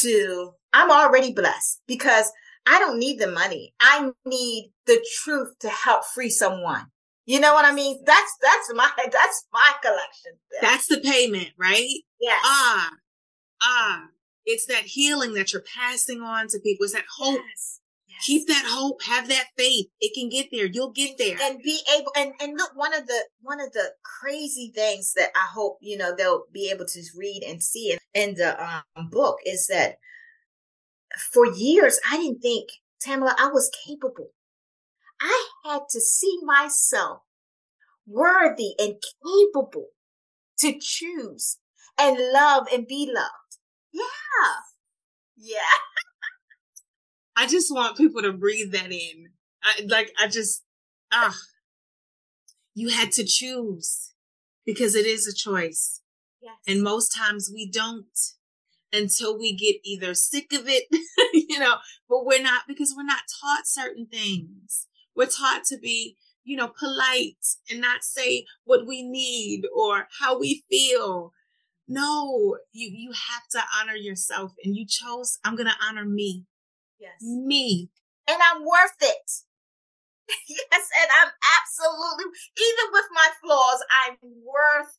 to, 0.00 0.52
I'm 0.72 0.90
already 0.90 1.32
blessed 1.32 1.80
because 1.86 2.30
I 2.66 2.78
don't 2.78 2.98
need 2.98 3.18
the 3.18 3.28
money. 3.30 3.74
I 3.80 4.10
need 4.26 4.72
the 4.86 5.04
truth 5.22 5.58
to 5.60 5.68
help 5.68 6.04
free 6.14 6.30
someone. 6.30 6.86
You 7.32 7.40
know 7.40 7.54
what 7.54 7.64
I 7.64 7.72
mean? 7.72 7.98
That's, 8.04 8.36
that's 8.42 8.74
my, 8.74 8.90
that's 9.10 9.46
my 9.54 9.72
collection. 9.80 10.32
That's 10.60 10.86
the 10.86 11.00
payment, 11.00 11.48
right? 11.58 11.88
Yeah. 12.20 12.36
Ah, 12.44 12.90
ah, 13.62 14.02
it's 14.44 14.66
that 14.66 14.82
healing 14.82 15.32
that 15.32 15.50
you're 15.50 15.64
passing 15.80 16.20
on 16.20 16.48
to 16.48 16.58
people. 16.58 16.84
It's 16.84 16.92
that 16.92 17.06
hope. 17.16 17.40
Yes. 17.48 17.80
Keep 18.26 18.48
that 18.48 18.66
hope, 18.68 19.02
have 19.04 19.28
that 19.28 19.46
faith. 19.56 19.86
It 19.98 20.12
can 20.14 20.28
get 20.28 20.48
there. 20.52 20.66
You'll 20.66 20.92
get 20.92 21.16
there. 21.16 21.38
And 21.42 21.62
be 21.62 21.80
able 21.98 22.12
and, 22.18 22.34
and 22.38 22.58
look, 22.58 22.72
one 22.74 22.92
of 22.92 23.06
the 23.06 23.24
one 23.40 23.62
of 23.62 23.72
the 23.72 23.92
crazy 24.04 24.70
things 24.74 25.14
that 25.14 25.30
I 25.34 25.46
hope, 25.54 25.78
you 25.80 25.96
know, 25.96 26.14
they'll 26.14 26.44
be 26.52 26.70
able 26.70 26.84
to 26.84 27.02
read 27.16 27.44
and 27.48 27.62
see 27.62 27.92
in, 27.92 27.98
in 28.12 28.34
the 28.34 28.62
um, 28.62 29.08
book 29.08 29.38
is 29.46 29.68
that 29.68 29.96
for 31.32 31.46
years 31.46 31.98
I 32.10 32.18
didn't 32.18 32.42
think, 32.42 32.68
Tamala, 33.00 33.34
I 33.38 33.48
was 33.48 33.70
capable. 33.86 34.32
I 35.22 35.48
had 35.64 35.82
to 35.90 36.00
see 36.00 36.38
myself 36.42 37.22
worthy 38.06 38.74
and 38.78 38.96
capable 39.22 39.88
to 40.58 40.74
choose 40.80 41.58
and 41.98 42.18
love 42.32 42.66
and 42.72 42.86
be 42.86 43.10
loved. 43.12 43.58
Yeah. 43.92 44.02
Yeah. 45.36 45.56
I 47.36 47.46
just 47.46 47.72
want 47.72 47.96
people 47.96 48.22
to 48.22 48.32
breathe 48.32 48.72
that 48.72 48.90
in. 48.90 49.30
I, 49.62 49.82
like, 49.88 50.12
I 50.18 50.26
just, 50.26 50.64
ah, 51.12 51.36
you 52.74 52.88
had 52.88 53.12
to 53.12 53.24
choose 53.24 54.12
because 54.66 54.94
it 54.94 55.06
is 55.06 55.26
a 55.26 55.34
choice. 55.34 56.00
Yes. 56.40 56.56
And 56.66 56.82
most 56.82 57.10
times 57.16 57.50
we 57.52 57.70
don't 57.70 58.06
until 58.92 59.38
we 59.38 59.54
get 59.56 59.76
either 59.84 60.14
sick 60.14 60.52
of 60.52 60.68
it, 60.68 60.84
you 61.32 61.58
know, 61.58 61.76
but 62.08 62.26
we're 62.26 62.42
not 62.42 62.62
because 62.68 62.94
we're 62.96 63.04
not 63.04 63.22
taught 63.40 63.66
certain 63.66 64.06
things. 64.06 64.88
We're 65.14 65.26
taught 65.26 65.64
to 65.66 65.78
be, 65.78 66.16
you 66.44 66.56
know, 66.56 66.68
polite 66.68 67.44
and 67.70 67.80
not 67.80 68.04
say 68.04 68.46
what 68.64 68.86
we 68.86 69.02
need 69.02 69.64
or 69.74 70.08
how 70.20 70.38
we 70.38 70.64
feel. 70.70 71.32
No, 71.88 72.58
you 72.72 72.90
you 72.92 73.12
have 73.12 73.48
to 73.52 73.60
honor 73.78 73.96
yourself 73.96 74.52
and 74.64 74.76
you 74.76 74.86
chose 74.86 75.38
I'm 75.44 75.56
going 75.56 75.68
to 75.68 75.86
honor 75.86 76.04
me. 76.04 76.44
Yes. 76.98 77.20
Me. 77.20 77.90
And 78.28 78.38
I'm 78.40 78.62
worth 78.64 78.96
it. 79.02 79.30
yes, 80.48 80.86
and 81.02 81.10
I'm 81.20 81.32
absolutely, 81.58 82.30
even 82.56 82.86
with 82.92 83.08
my 83.12 83.28
flaws, 83.42 83.82
I'm 84.06 84.16
worth 84.22 84.96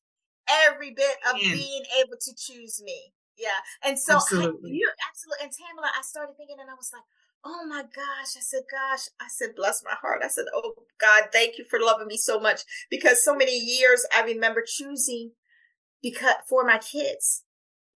every 0.68 0.92
bit 0.92 1.16
of 1.30 1.40
being 1.40 1.84
able 2.04 2.18
to 2.20 2.32
choose 2.36 2.82
me. 2.84 3.14
Yeah. 3.38 3.60
And 3.82 3.98
so 3.98 4.16
absolutely. 4.16 4.72
I, 4.72 4.74
you 4.74 4.92
absolutely 5.10 5.48
and 5.48 5.52
Tamala, 5.52 5.90
I 5.98 6.02
started 6.04 6.38
thinking 6.38 6.58
and 6.60 6.70
I 6.70 6.76
was 6.76 6.92
like, 6.94 7.04
oh 7.46 7.66
my 7.68 7.84
gosh. 7.84 8.38
I 8.38 8.42
said, 8.42 8.64
gosh, 8.70 9.08
I 9.20 9.28
said, 9.30 9.56
bless 9.56 9.84
my 9.84 9.96
heart. 10.02 10.22
I 10.24 10.28
said, 10.28 10.46
oh 10.54 10.74
God, 11.00 11.24
thank 11.32 11.58
you 11.58 11.66
for 11.70 11.80
loving 11.80 12.08
me 12.08 12.18
so 12.18 12.40
much. 12.40 12.62
Because 12.90 13.24
so 13.24 13.36
many 13.36 13.58
years 13.58 14.06
I 14.16 14.24
remember 14.24 14.64
choosing 14.66 15.32
because 16.02 16.36
for 16.48 16.64
my 16.64 16.78
kids. 16.78 17.44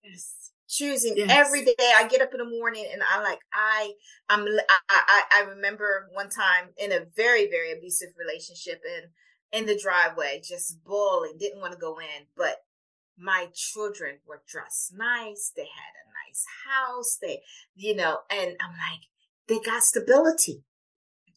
Yes 0.03 0.47
choosing 0.67 1.15
yes. 1.15 1.29
every 1.29 1.63
day 1.63 1.91
i 1.97 2.07
get 2.07 2.21
up 2.21 2.33
in 2.33 2.39
the 2.39 2.57
morning 2.59 2.85
and 2.91 3.01
i 3.13 3.21
like 3.21 3.39
i 3.53 3.91
i'm 4.29 4.41
I, 4.41 4.79
I 4.89 5.21
i 5.31 5.49
remember 5.49 6.09
one 6.13 6.29
time 6.29 6.69
in 6.77 6.91
a 6.91 7.05
very 7.15 7.49
very 7.49 7.71
abusive 7.71 8.09
relationship 8.17 8.81
and 8.85 9.11
in 9.53 9.65
the 9.65 9.79
driveway 9.81 10.41
just 10.43 10.83
bawling 10.83 11.37
didn't 11.39 11.61
want 11.61 11.71
to 11.71 11.79
go 11.79 11.99
in 11.99 12.25
but 12.35 12.57
my 13.17 13.47
children 13.53 14.17
were 14.27 14.41
dressed 14.47 14.93
nice 14.95 15.53
they 15.55 15.63
had 15.63 15.93
a 16.03 16.27
nice 16.27 16.45
house 16.67 17.17
they 17.21 17.41
you 17.75 17.95
know 17.95 18.19
and 18.29 18.57
i'm 18.61 18.71
like 18.71 19.07
they 19.47 19.59
got 19.59 19.83
stability 19.83 20.63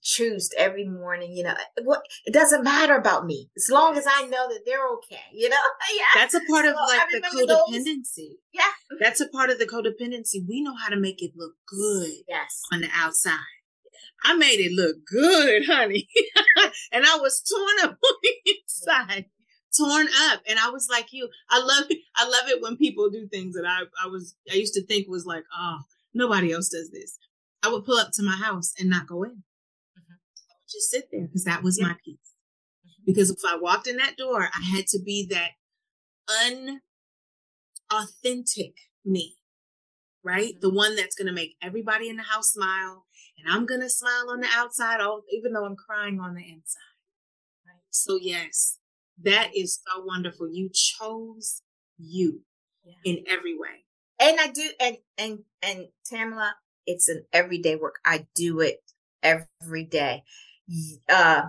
choose 0.03 0.51
every 0.57 0.89
morning, 0.89 1.33
you 1.33 1.45
know, 1.45 1.55
what 1.83 2.03
it 2.25 2.33
doesn't 2.33 2.65
matter 2.65 2.95
about 2.95 3.27
me 3.27 3.51
as 3.57 3.69
long 3.71 3.97
as 3.97 4.07
I 4.09 4.23
know 4.23 4.49
that 4.49 4.61
they're 4.65 4.87
okay, 4.95 5.23
you 5.33 5.49
know? 5.49 5.57
yeah. 5.95 6.05
That's 6.21 6.35
a 6.35 6.41
part 6.49 6.65
so 6.65 6.71
of 6.71 6.77
like 6.77 7.09
the 7.11 7.21
codependency. 7.21 8.17
Those. 8.17 8.37
Yeah. 8.53 8.71
That's 8.99 9.21
a 9.21 9.29
part 9.29 9.51
of 9.51 9.59
the 9.59 9.67
codependency. 9.67 10.47
We 10.49 10.63
know 10.63 10.75
how 10.75 10.89
to 10.89 10.99
make 10.99 11.23
it 11.23 11.33
look 11.37 11.55
good. 11.67 12.11
Yes. 12.29 12.63
On 12.73 12.81
the 12.81 12.89
outside. 12.95 13.39
I 14.23 14.37
made 14.37 14.61
it 14.61 14.73
look 14.73 14.97
good, 15.07 15.65
honey. 15.67 16.09
and 16.93 17.05
I 17.07 17.17
was 17.17 17.43
torn 17.43 17.91
up 17.91 17.99
on 18.05 18.15
the 18.23 18.55
inside. 18.55 19.27
Torn 19.79 20.09
up. 20.31 20.43
And 20.49 20.59
I 20.59 20.69
was 20.71 20.89
like 20.91 21.09
you. 21.13 21.29
I 21.49 21.59
love 21.59 21.87
it. 21.91 21.99
I 22.17 22.25
love 22.25 22.49
it 22.49 22.63
when 22.63 22.77
people 22.77 23.09
do 23.09 23.29
things 23.29 23.55
that 23.55 23.67
I, 23.67 23.83
I 24.05 24.09
was 24.09 24.35
I 24.51 24.57
used 24.57 24.75
to 24.75 24.85
think 24.85 25.09
was 25.09 25.27
like, 25.27 25.45
oh, 25.57 25.79
nobody 26.13 26.53
else 26.53 26.69
does 26.69 26.91
this. 26.91 27.19
I 27.63 27.69
would 27.71 27.85
pull 27.85 27.99
up 27.99 28.11
to 28.15 28.23
my 28.23 28.37
house 28.37 28.73
and 28.79 28.89
not 28.89 29.07
go 29.07 29.23
in 29.23 29.31
I 29.31 30.01
would 30.59 30.71
just 30.71 30.91
sit 30.91 31.09
there 31.13 31.27
because 31.27 31.45
that 31.45 31.63
was 31.63 31.79
yeah. 31.79 31.89
my 31.89 31.95
peace. 32.05 32.35
Mm-hmm. 32.87 33.05
Because 33.07 33.31
if 33.31 33.39
I 33.47 33.57
walked 33.57 33.87
in 33.87 33.97
that 33.97 34.17
door, 34.17 34.43
I 34.43 34.77
had 34.77 34.87
to 34.89 34.99
be 35.05 35.27
that 35.31 35.51
unauthentic 37.91 38.75
me, 39.05 39.37
right? 40.25 40.55
Mm-hmm. 40.55 40.61
The 40.61 40.71
one 40.71 40.97
that's 40.97 41.15
going 41.15 41.29
to 41.29 41.33
make 41.35 41.57
everybody 41.63 42.09
in 42.09 42.17
the 42.17 42.23
house 42.23 42.53
smile 42.53 43.07
and 43.43 43.53
I'm 43.53 43.67
going 43.67 43.81
to 43.81 43.89
smile 43.89 44.31
on 44.31 44.41
the 44.41 44.49
outside, 44.55 45.01
even 45.33 45.53
though 45.53 45.65
I'm 45.65 45.77
crying 45.77 46.21
on 46.21 46.35
the 46.35 46.43
inside. 46.43 46.79
Right. 47.67 47.83
So 47.91 48.19
yes, 48.21 48.79
That 49.23 49.51
is 49.55 49.81
so 49.87 50.03
wonderful. 50.05 50.49
You 50.53 50.71
chose 50.73 51.63
you 51.99 52.43
yeah. 52.85 53.13
in 53.13 53.25
every 53.29 53.57
way. 53.57 53.85
And 54.19 54.39
I 54.39 54.49
do, 54.49 54.69
and 54.79 54.97
and 55.17 55.39
and 55.63 55.87
Tamala, 56.05 56.55
it's 56.87 57.09
an 57.09 57.25
everyday 57.33 57.77
work. 57.77 57.97
I 58.05 58.27
do 58.35 58.61
it 58.61 58.79
every 59.23 59.85
day. 59.85 60.23
Uh, 61.09 61.43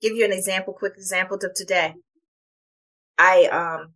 give 0.00 0.16
you 0.16 0.24
an 0.24 0.32
example, 0.32 0.72
quick 0.72 0.94
example 0.96 1.38
of 1.42 1.54
today. 1.54 1.94
I 3.18 3.46
um 3.46 3.92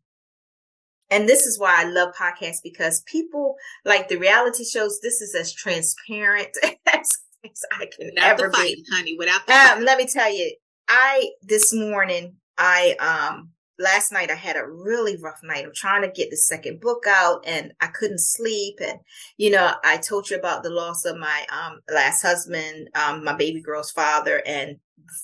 and 1.11 1.29
this 1.29 1.47
is 1.47 1.59
why 1.59 1.75
I 1.79 1.85
love 1.85 2.15
podcasts 2.15 2.63
because 2.63 3.03
people 3.03 3.57
like 3.85 4.09
the 4.09 4.17
reality 4.17 4.65
shows. 4.65 5.01
This 5.01 5.21
is 5.21 5.35
as 5.35 5.53
transparent 5.53 6.57
as, 6.93 7.11
as 7.45 7.63
I 7.73 7.87
can 7.87 8.11
without 8.15 8.41
ever 8.41 8.51
fight, 8.51 8.77
be, 8.77 8.85
honey. 8.93 9.17
Without 9.19 9.47
the 9.47 9.53
um, 9.55 9.85
let 9.85 9.99
me 9.99 10.07
tell 10.07 10.33
you, 10.33 10.55
I 10.89 11.31
this 11.43 11.73
morning 11.73 12.37
I 12.59 12.97
um 12.99 13.51
last 13.79 14.13
night 14.13 14.31
I 14.31 14.35
had 14.35 14.57
a 14.57 14.67
really 14.67 15.17
rough 15.17 15.41
night. 15.43 15.65
I'm 15.65 15.75
trying 15.75 16.03
to 16.03 16.11
get 16.11 16.31
the 16.31 16.37
second 16.37 16.81
book 16.81 17.05
out 17.09 17.45
and 17.47 17.73
I 17.81 17.89
couldn't 17.89 18.21
sleep. 18.21 18.79
And, 18.81 18.99
you 19.37 19.51
know, 19.51 19.75
I 19.85 19.97
told 19.97 20.31
you 20.31 20.37
about 20.37 20.63
the 20.63 20.71
loss 20.71 21.05
of 21.05 21.17
my 21.17 21.45
um, 21.51 21.81
last 21.93 22.23
husband, 22.23 22.89
um, 22.95 23.25
my 23.25 23.35
baby 23.35 23.61
girl's 23.61 23.91
father, 23.91 24.43
and 24.47 24.77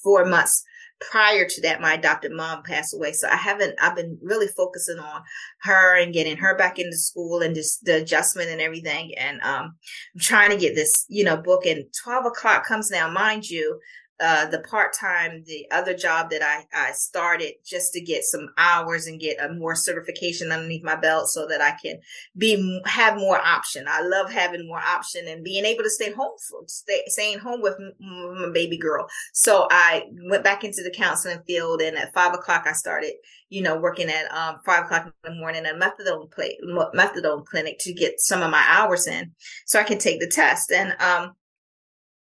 four 0.02 0.24
months 0.24 0.64
prior 1.00 1.48
to 1.48 1.60
that, 1.62 1.80
my 1.80 1.94
adopted 1.94 2.30
mom 2.32 2.62
passed 2.62 2.94
away. 2.94 3.12
So 3.12 3.26
I 3.28 3.36
haven't, 3.36 3.74
I've 3.80 3.96
been 3.96 4.18
really 4.22 4.48
focusing 4.48 4.98
on 4.98 5.22
her 5.62 5.98
and 5.98 6.12
getting 6.12 6.36
her 6.36 6.56
back 6.56 6.78
into 6.78 6.96
school 6.96 7.40
and 7.40 7.54
just 7.54 7.84
the 7.84 8.02
adjustment 8.02 8.50
and 8.50 8.60
everything. 8.60 9.14
And, 9.16 9.40
um, 9.40 9.74
I'm 10.14 10.20
trying 10.20 10.50
to 10.50 10.58
get 10.58 10.74
this, 10.74 11.06
you 11.08 11.24
know, 11.24 11.38
book 11.38 11.64
and 11.64 11.84
12 12.04 12.26
o'clock 12.26 12.66
comes 12.66 12.90
now, 12.90 13.10
mind 13.10 13.48
you, 13.48 13.80
uh, 14.20 14.46
the 14.46 14.60
part 14.60 14.92
time, 14.92 15.42
the 15.46 15.66
other 15.70 15.94
job 15.94 16.30
that 16.30 16.42
I, 16.42 16.66
I 16.74 16.92
started 16.92 17.54
just 17.64 17.92
to 17.94 18.00
get 18.00 18.22
some 18.24 18.48
hours 18.58 19.06
and 19.06 19.18
get 19.18 19.42
a 19.42 19.52
more 19.52 19.74
certification 19.74 20.52
underneath 20.52 20.84
my 20.84 20.96
belt 20.96 21.28
so 21.28 21.46
that 21.46 21.60
I 21.60 21.76
can 21.82 22.00
be, 22.36 22.80
have 22.84 23.16
more 23.16 23.38
option. 23.38 23.86
I 23.88 24.02
love 24.02 24.30
having 24.30 24.66
more 24.66 24.78
option 24.78 25.26
and 25.26 25.42
being 25.42 25.64
able 25.64 25.84
to 25.84 25.90
stay 25.90 26.12
home, 26.12 26.34
for, 26.48 26.62
stay, 26.66 27.02
staying 27.06 27.38
home 27.38 27.62
with 27.62 27.76
my 27.98 28.50
baby 28.52 28.76
girl. 28.76 29.06
So 29.32 29.66
I 29.70 30.04
went 30.28 30.44
back 30.44 30.64
into 30.64 30.82
the 30.82 30.90
counseling 30.90 31.40
field 31.46 31.80
and 31.80 31.96
at 31.96 32.12
five 32.12 32.34
o'clock 32.34 32.66
I 32.66 32.72
started, 32.72 33.12
you 33.48 33.62
know, 33.62 33.78
working 33.78 34.10
at, 34.10 34.30
um, 34.32 34.58
five 34.66 34.84
o'clock 34.84 35.06
in 35.06 35.12
the 35.24 35.40
morning 35.40 35.64
at 35.64 35.76
methadone 35.76 36.30
play, 36.30 36.58
methadone 36.94 37.46
clinic 37.46 37.78
to 37.80 37.94
get 37.94 38.20
some 38.20 38.42
of 38.42 38.50
my 38.50 38.64
hours 38.68 39.06
in 39.06 39.32
so 39.66 39.80
I 39.80 39.84
can 39.84 39.98
take 39.98 40.20
the 40.20 40.28
test. 40.28 40.70
And, 40.70 40.94
um, 41.00 41.32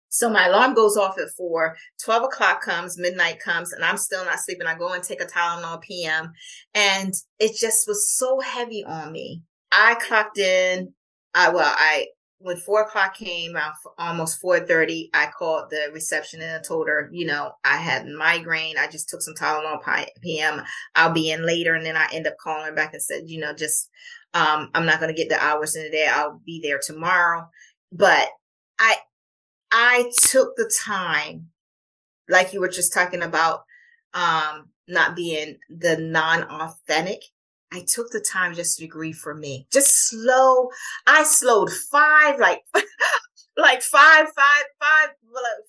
so 0.08 0.30
my 0.30 0.46
alarm 0.46 0.74
goes 0.74 0.96
off 0.96 1.18
at 1.18 1.30
four, 1.36 1.76
12 2.04 2.24
o'clock 2.24 2.62
comes, 2.62 2.98
midnight 2.98 3.40
comes, 3.40 3.72
and 3.72 3.84
I'm 3.84 3.96
still 3.96 4.24
not 4.24 4.40
sleeping. 4.40 4.66
I 4.66 4.76
go 4.76 4.92
and 4.92 5.02
take 5.02 5.22
a 5.22 5.26
Tylenol 5.26 5.82
PM 5.82 6.32
and 6.74 7.12
it 7.38 7.56
just 7.56 7.86
was 7.86 8.10
so 8.10 8.40
heavy 8.40 8.84
on 8.84 9.12
me. 9.12 9.42
I 9.70 9.96
clocked 9.96 10.38
in. 10.38 10.92
I, 11.34 11.50
well, 11.50 11.72
I, 11.76 12.06
when 12.40 12.56
four 12.56 12.82
o'clock 12.82 13.14
came 13.14 13.56
almost 13.98 14.40
4.30 14.42 15.10
i 15.12 15.26
called 15.26 15.70
the 15.70 15.90
reception 15.92 16.40
and 16.40 16.56
i 16.56 16.60
told 16.60 16.88
her 16.88 17.08
you 17.12 17.26
know 17.26 17.52
i 17.64 17.76
had 17.76 18.06
migraine 18.06 18.78
i 18.78 18.86
just 18.86 19.08
took 19.08 19.22
some 19.22 19.34
tylenol 19.34 19.82
pm 20.22 20.62
i'll 20.94 21.12
be 21.12 21.30
in 21.30 21.44
later 21.44 21.74
and 21.74 21.84
then 21.84 21.96
i 21.96 22.06
end 22.12 22.26
up 22.26 22.36
calling 22.40 22.66
her 22.66 22.74
back 22.74 22.92
and 22.92 23.02
said 23.02 23.22
you 23.26 23.40
know 23.40 23.52
just 23.52 23.90
um, 24.34 24.70
i'm 24.74 24.86
not 24.86 25.00
going 25.00 25.12
to 25.12 25.20
get 25.20 25.28
the 25.28 25.42
hours 25.42 25.74
in 25.74 25.82
the 25.82 25.90
day 25.90 26.06
i'll 26.08 26.40
be 26.46 26.60
there 26.62 26.80
tomorrow 26.80 27.48
but 27.92 28.28
i 28.78 28.96
I 29.70 30.10
took 30.30 30.56
the 30.56 30.70
time, 30.84 31.48
like 32.28 32.52
you 32.52 32.60
were 32.60 32.68
just 32.68 32.92
talking 32.92 33.22
about, 33.22 33.64
um, 34.14 34.70
not 34.88 35.14
being 35.14 35.58
the 35.68 35.96
non-authentic. 35.98 37.22
I 37.72 37.84
took 37.86 38.10
the 38.10 38.20
time 38.20 38.54
just 38.54 38.78
to 38.78 38.84
agree 38.84 39.12
for 39.12 39.34
me. 39.34 39.66
Just 39.70 40.08
slow. 40.08 40.70
I 41.06 41.24
slowed 41.24 41.70
five, 41.70 42.40
like, 42.40 42.62
like 43.56 43.82
five, 43.82 44.26
five, 44.32 44.64
five, 44.80 45.08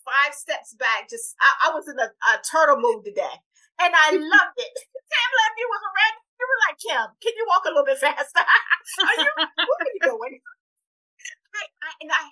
five 0.06 0.34
steps 0.34 0.74
back. 0.80 1.10
Just, 1.10 1.36
I, 1.42 1.70
I 1.70 1.74
was 1.76 1.88
in 1.90 2.00
a, 2.00 2.08
a, 2.08 2.42
turtle 2.50 2.80
mood 2.80 3.04
today 3.04 3.36
and 3.84 3.94
I 3.94 4.12
loved 4.16 4.58
it. 4.58 4.74
Tamala, 4.96 5.44
if 5.52 5.56
you 5.60 5.68
was 5.68 5.84
around, 5.84 6.16
you 6.40 6.48
were 6.48 6.62
like, 6.70 6.78
Kim, 6.80 7.08
can 7.20 7.34
you 7.36 7.46
walk 7.50 7.64
a 7.66 7.70
little 7.70 7.86
bit 7.86 8.00
faster? 8.00 8.40
are 9.04 9.18
you, 9.20 9.32
where 9.36 9.84
are 9.84 9.92
you 9.92 10.00
going? 10.00 10.40
I, 11.52 11.66
I, 11.84 11.90
and 12.00 12.12
I 12.16 12.32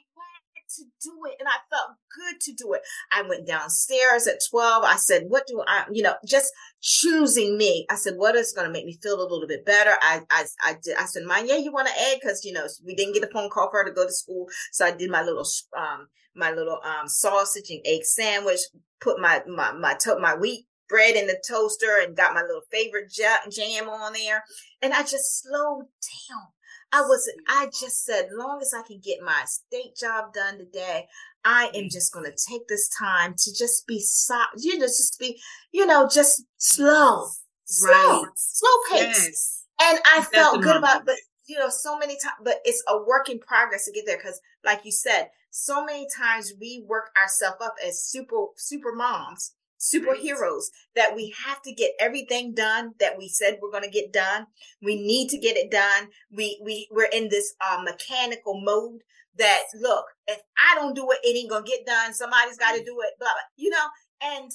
to 0.75 0.83
do 1.01 1.11
it 1.25 1.35
and 1.39 1.47
I 1.47 1.57
felt 1.69 1.97
good 2.15 2.39
to 2.41 2.53
do 2.53 2.73
it. 2.73 2.81
I 3.11 3.21
went 3.27 3.47
downstairs 3.47 4.27
at 4.27 4.41
12. 4.49 4.83
I 4.83 4.97
said, 4.97 5.23
what 5.27 5.47
do 5.47 5.63
I, 5.67 5.85
you 5.91 6.03
know, 6.03 6.15
just 6.25 6.51
choosing 6.81 7.57
me. 7.57 7.85
I 7.89 7.95
said, 7.95 8.15
what 8.17 8.35
is 8.35 8.53
going 8.53 8.67
to 8.67 8.73
make 8.73 8.85
me 8.85 8.97
feel 9.01 9.19
a 9.19 9.23
little 9.23 9.47
bit 9.47 9.65
better? 9.65 9.95
I, 10.01 10.21
I, 10.29 10.45
I 10.63 10.75
did, 10.81 10.97
I 10.97 11.05
said, 11.05 11.23
mine, 11.23 11.47
yeah, 11.47 11.57
you 11.57 11.71
want 11.71 11.87
to 11.87 12.01
egg? 12.09 12.19
Cause 12.23 12.43
you 12.43 12.53
know, 12.53 12.67
we 12.85 12.95
didn't 12.95 13.13
get 13.13 13.23
a 13.23 13.31
phone 13.31 13.49
call 13.49 13.69
for 13.69 13.79
her 13.79 13.85
to 13.85 13.95
go 13.95 14.05
to 14.05 14.13
school. 14.13 14.47
So 14.71 14.85
I 14.85 14.91
did 14.91 15.09
my 15.09 15.23
little, 15.23 15.45
um, 15.77 16.07
my 16.35 16.51
little, 16.51 16.79
um, 16.83 17.07
sausage 17.07 17.69
and 17.69 17.81
egg 17.85 18.03
sandwich, 18.03 18.59
put 19.01 19.19
my, 19.19 19.41
my, 19.47 19.71
my, 19.73 19.95
to- 20.01 20.19
my 20.19 20.35
wheat 20.35 20.65
bread 20.89 21.15
in 21.15 21.27
the 21.27 21.41
toaster 21.47 21.99
and 22.01 22.15
got 22.15 22.33
my 22.33 22.41
little 22.41 22.61
favorite 22.71 23.11
jam 23.11 23.89
on 23.89 24.13
there. 24.13 24.43
And 24.81 24.93
I 24.93 25.01
just 25.01 25.43
slowed 25.43 25.85
down. 25.85 26.47
I 26.91 27.01
was, 27.01 27.29
I 27.47 27.65
just 27.67 28.05
said, 28.05 28.29
long 28.31 28.59
as 28.61 28.73
I 28.73 28.81
can 28.85 28.99
get 29.03 29.21
my 29.21 29.43
state 29.45 29.95
job 29.99 30.33
done 30.33 30.57
today, 30.57 31.07
I 31.43 31.69
am 31.75 31.89
just 31.89 32.13
going 32.13 32.25
to 32.25 32.37
take 32.49 32.67
this 32.67 32.89
time 32.89 33.35
to 33.37 33.53
just 33.53 33.85
be, 33.87 33.99
so, 33.99 34.39
you 34.57 34.77
know, 34.77 34.85
just 34.85 35.17
be, 35.19 35.39
you 35.71 35.85
know, 35.85 36.09
just 36.11 36.43
slow, 36.57 37.27
slow, 37.65 37.91
right. 37.91 38.25
slow 38.35 38.69
pace. 38.91 39.25
Yes. 39.25 39.63
And 39.81 39.99
I 40.11 40.21
felt 40.23 40.61
good 40.61 40.75
about, 40.75 41.05
but 41.05 41.15
you 41.47 41.57
know, 41.57 41.69
so 41.69 41.97
many 41.97 42.13
times, 42.15 42.35
but 42.43 42.55
it's 42.65 42.83
a 42.87 42.97
work 42.97 43.29
in 43.29 43.39
progress 43.39 43.85
to 43.85 43.91
get 43.91 44.05
there. 44.05 44.19
Cause 44.19 44.39
like 44.65 44.81
you 44.83 44.91
said, 44.91 45.29
so 45.51 45.83
many 45.85 46.07
times 46.17 46.53
we 46.59 46.83
work 46.87 47.09
ourselves 47.21 47.57
up 47.61 47.75
as 47.85 48.03
super, 48.03 48.47
super 48.57 48.93
moms 48.93 49.53
superheroes 49.79 50.65
that 50.95 51.15
we 51.15 51.33
have 51.45 51.61
to 51.61 51.73
get 51.73 51.91
everything 51.99 52.53
done 52.53 52.93
that 52.99 53.17
we 53.17 53.29
said 53.29 53.59
we're 53.61 53.71
going 53.71 53.83
to 53.83 53.89
get 53.89 54.11
done. 54.11 54.47
We 54.81 54.95
need 54.95 55.29
to 55.29 55.37
get 55.37 55.57
it 55.57 55.69
done. 55.71 56.09
We, 56.31 56.59
we, 56.63 56.87
we're 56.91 57.09
in 57.13 57.29
this 57.29 57.53
uh, 57.61 57.81
mechanical 57.83 58.59
mode 58.61 59.01
that 59.37 59.63
look, 59.79 60.05
if 60.27 60.39
I 60.57 60.75
don't 60.75 60.95
do 60.95 61.07
it, 61.11 61.19
it 61.23 61.37
ain't 61.37 61.49
going 61.49 61.63
to 61.63 61.69
get 61.69 61.85
done. 61.85 62.13
Somebody's 62.13 62.57
got 62.57 62.71
to 62.71 62.83
do 62.83 62.97
it, 63.01 63.19
blah, 63.19 63.27
blah, 63.27 63.47
you 63.55 63.69
know, 63.69 63.85
and 64.21 64.51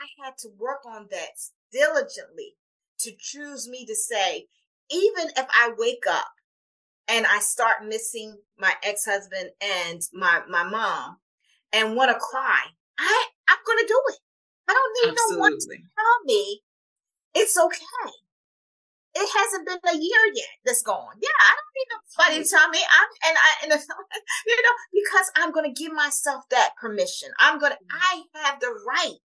I 0.00 0.24
had 0.24 0.34
to 0.38 0.48
work 0.56 0.86
on 0.86 1.08
that 1.10 1.36
diligently 1.72 2.54
to 3.00 3.12
choose 3.18 3.68
me 3.68 3.84
to 3.86 3.94
say, 3.94 4.46
even 4.90 5.30
if 5.36 5.46
I 5.48 5.72
wake 5.76 6.04
up 6.08 6.28
and 7.08 7.26
I 7.26 7.40
start 7.40 7.86
missing 7.86 8.38
my 8.58 8.72
ex-husband 8.84 9.50
and 9.60 10.00
my, 10.12 10.42
my 10.48 10.62
mom 10.62 11.16
and 11.72 11.96
want 11.96 12.10
to 12.10 12.18
cry, 12.18 12.60
I, 12.98 13.26
I'm 13.48 13.58
going 13.66 13.78
to 13.78 13.88
do 13.88 14.00
it. 14.10 14.18
I 14.70 14.74
don't 14.74 14.94
need 15.02 15.12
Absolutely. 15.12 15.36
no 15.36 15.40
one 15.40 15.58
to 15.58 15.66
tell 15.66 16.24
me 16.24 16.62
it's 17.34 17.58
okay. 17.58 18.12
It 19.12 19.28
hasn't 19.36 19.66
been 19.66 19.78
a 19.92 19.96
year 19.96 20.24
yet 20.34 20.54
that's 20.64 20.82
gone. 20.82 21.18
Yeah, 21.20 21.38
I 21.40 21.56
don't 21.58 21.74
need 21.74 21.88
nobody 21.90 22.44
to 22.44 22.48
tell 22.48 22.68
me. 22.68 22.78
I'm 22.78 23.08
and 23.28 23.36
I 23.36 23.64
and 23.64 23.72
you 24.46 24.62
know 24.62 24.76
because 24.94 25.32
I'm 25.34 25.50
going 25.50 25.74
to 25.74 25.82
give 25.82 25.92
myself 25.92 26.44
that 26.50 26.70
permission. 26.80 27.30
I'm 27.40 27.58
going 27.58 27.72
to. 27.72 27.78
Mm-hmm. 27.78 28.24
I 28.36 28.44
have 28.44 28.60
the 28.60 28.72
right 28.86 29.18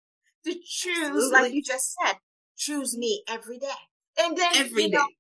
to 0.45 0.55
choose, 0.65 0.99
Absolutely. 0.99 1.33
like 1.33 1.53
you 1.53 1.63
just 1.63 1.97
said, 2.01 2.15
choose 2.57 2.97
me 2.97 3.25
every 3.29 3.59
day. 3.59 3.69
And 4.21 4.37
then 4.37 4.51
every 4.55 4.85
you 4.85 4.91
know, 4.91 4.99
day 4.99 5.15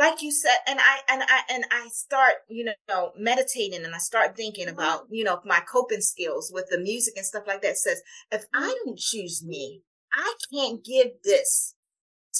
like 0.00 0.22
you 0.22 0.32
said 0.32 0.56
and 0.66 0.80
i 0.80 0.98
and 1.12 1.22
i 1.22 1.40
and 1.54 1.64
i 1.70 1.86
start 1.92 2.32
you 2.48 2.64
know 2.88 3.12
meditating 3.16 3.84
and 3.84 3.94
i 3.94 3.98
start 3.98 4.36
thinking 4.36 4.66
mm-hmm. 4.66 4.74
about 4.74 5.06
you 5.10 5.22
know 5.22 5.40
my 5.44 5.60
coping 5.72 6.00
skills 6.00 6.50
with 6.52 6.66
the 6.70 6.78
music 6.78 7.14
and 7.16 7.26
stuff 7.26 7.44
like 7.46 7.62
that 7.62 7.76
says 7.76 8.02
if 8.32 8.44
i 8.52 8.60
mm-hmm. 8.60 8.70
don't 8.86 8.98
choose 8.98 9.44
me 9.46 9.82
i 10.12 10.34
can't 10.52 10.84
give 10.84 11.08
this 11.22 11.76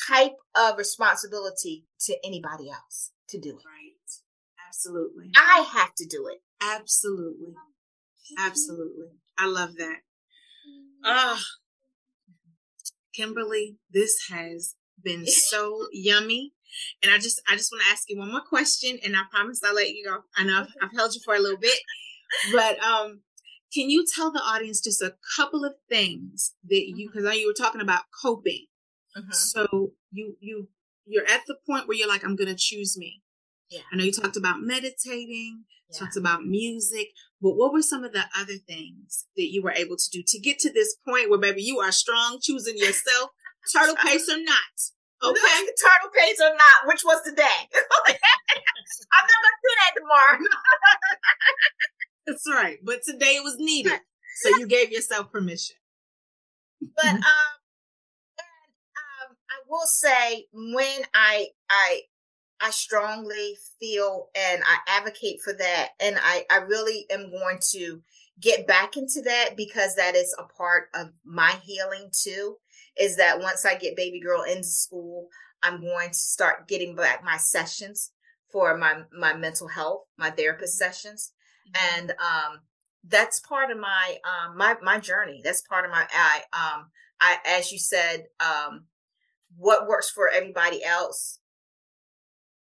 type 0.08 0.34
of 0.56 0.76
responsibility 0.78 1.84
to 2.00 2.16
anybody 2.24 2.70
else 2.70 3.12
to 3.28 3.38
do 3.38 3.50
it. 3.50 3.64
Right. 3.66 3.90
Absolutely. 4.68 5.30
I 5.36 5.66
have 5.74 5.94
to 5.96 6.06
do 6.06 6.28
it. 6.28 6.38
Absolutely. 6.62 7.54
Absolutely. 8.38 9.08
I 9.38 9.46
love 9.46 9.76
that. 9.76 9.98
Ah 11.04 11.38
oh, 11.38 11.42
kimberly 13.14 13.76
this 13.90 14.28
has 14.30 14.76
been 15.02 15.26
so 15.26 15.86
yummy 15.92 16.52
and 17.02 17.12
I 17.12 17.18
just 17.18 17.40
I 17.48 17.56
just 17.56 17.72
want 17.72 17.84
to 17.84 17.90
ask 17.90 18.04
you 18.08 18.18
one 18.18 18.30
more 18.30 18.42
question, 18.42 18.98
and 19.04 19.16
I 19.16 19.22
promise 19.30 19.60
I'll 19.64 19.74
let 19.74 19.90
you 19.90 20.04
go. 20.06 20.18
I 20.36 20.44
know 20.44 20.60
I've, 20.60 20.68
I've 20.82 20.96
held 20.96 21.14
you 21.14 21.20
for 21.24 21.34
a 21.34 21.40
little 21.40 21.58
bit, 21.58 21.78
but 22.52 22.82
um, 22.82 23.20
can 23.72 23.88
you 23.88 24.04
tell 24.14 24.32
the 24.32 24.40
audience 24.40 24.80
just 24.80 25.02
a 25.02 25.14
couple 25.36 25.64
of 25.64 25.74
things 25.88 26.54
that 26.68 26.82
you 26.86 27.08
because 27.08 27.28
mm-hmm. 27.28 27.38
You 27.38 27.46
were 27.46 27.64
talking 27.64 27.80
about 27.80 28.02
coping. 28.22 28.66
Mm-hmm. 29.16 29.32
So 29.32 29.92
you 30.10 30.36
you 30.40 30.68
you're 31.06 31.28
at 31.28 31.42
the 31.46 31.56
point 31.66 31.88
where 31.88 31.96
you're 31.96 32.08
like, 32.08 32.24
I'm 32.24 32.36
gonna 32.36 32.54
choose 32.56 32.96
me. 32.98 33.22
Yeah. 33.68 33.82
I 33.92 33.96
know 33.96 34.04
you 34.04 34.12
talked 34.12 34.36
about 34.36 34.60
meditating, 34.60 35.64
yeah. 35.92 35.98
talked 35.98 36.16
about 36.16 36.44
music, 36.44 37.08
but 37.40 37.52
what 37.52 37.72
were 37.72 37.82
some 37.82 38.04
of 38.04 38.12
the 38.12 38.24
other 38.36 38.56
things 38.66 39.26
that 39.36 39.50
you 39.50 39.62
were 39.62 39.72
able 39.72 39.96
to 39.96 40.10
do 40.12 40.22
to 40.26 40.40
get 40.40 40.58
to 40.60 40.72
this 40.72 40.96
point 41.06 41.30
where 41.30 41.38
maybe 41.38 41.62
you 41.62 41.78
are 41.78 41.92
strong 41.92 42.38
choosing 42.42 42.76
yourself 42.76 43.30
turtle 43.74 43.96
pace 43.96 44.28
or 44.28 44.42
not. 44.42 44.54
Okay. 45.22 45.40
turtle 45.40 46.10
paste 46.16 46.40
or 46.40 46.54
not, 46.56 46.86
which 46.86 47.04
was 47.04 47.20
today. 47.24 47.44
I'm 48.08 49.26
not 49.26 49.40
gonna 49.44 49.60
do 49.62 49.72
that 49.76 49.92
tomorrow. 50.00 50.38
That's 52.26 52.46
right. 52.50 52.78
But 52.82 53.00
today 53.04 53.36
it 53.36 53.44
was 53.44 53.56
needed. 53.58 54.00
So 54.42 54.48
you 54.58 54.66
gave 54.66 54.90
yourself 54.92 55.30
permission. 55.30 55.76
But 56.96 57.04
um 57.14 57.20
and 58.38 58.72
um 59.30 59.36
I 59.50 59.56
will 59.68 59.86
say 59.86 60.46
when 60.52 61.02
I 61.14 61.48
I 61.68 62.02
I 62.60 62.70
strongly 62.70 63.56
feel 63.78 64.28
and 64.36 64.62
I 64.64 64.98
advocate 64.98 65.40
for 65.42 65.52
that. 65.54 65.90
And 66.00 66.16
I, 66.20 66.44
I 66.50 66.58
really 66.58 67.06
am 67.10 67.30
going 67.30 67.58
to 67.72 68.02
get 68.40 68.66
back 68.66 68.96
into 68.96 69.22
that 69.22 69.50
because 69.56 69.94
that 69.96 70.14
is 70.14 70.34
a 70.38 70.44
part 70.44 70.88
of 70.94 71.08
my 71.24 71.56
healing 71.62 72.10
too. 72.12 72.56
Is 72.98 73.16
that 73.16 73.40
once 73.40 73.64
I 73.64 73.76
get 73.76 73.96
baby 73.96 74.20
girl 74.20 74.42
into 74.42 74.64
school, 74.64 75.28
I'm 75.62 75.80
going 75.80 76.08
to 76.08 76.14
start 76.14 76.68
getting 76.68 76.94
back 76.94 77.24
my 77.24 77.36
sessions 77.38 78.12
for 78.52 78.76
my 78.76 79.02
my 79.12 79.34
mental 79.34 79.68
health, 79.68 80.04
my 80.18 80.30
therapist 80.30 80.76
sessions. 80.76 81.32
Mm-hmm. 81.74 81.98
And 81.98 82.10
um 82.12 82.60
that's 83.04 83.40
part 83.40 83.70
of 83.70 83.78
my 83.78 84.18
um 84.24 84.56
my 84.56 84.76
my 84.82 84.98
journey. 84.98 85.40
That's 85.42 85.62
part 85.62 85.84
of 85.84 85.90
my 85.90 86.06
I 86.12 86.42
um 86.52 86.86
I 87.20 87.38
as 87.46 87.72
you 87.72 87.78
said, 87.78 88.24
um 88.40 88.84
what 89.56 89.88
works 89.88 90.10
for 90.10 90.28
everybody 90.28 90.84
else 90.84 91.39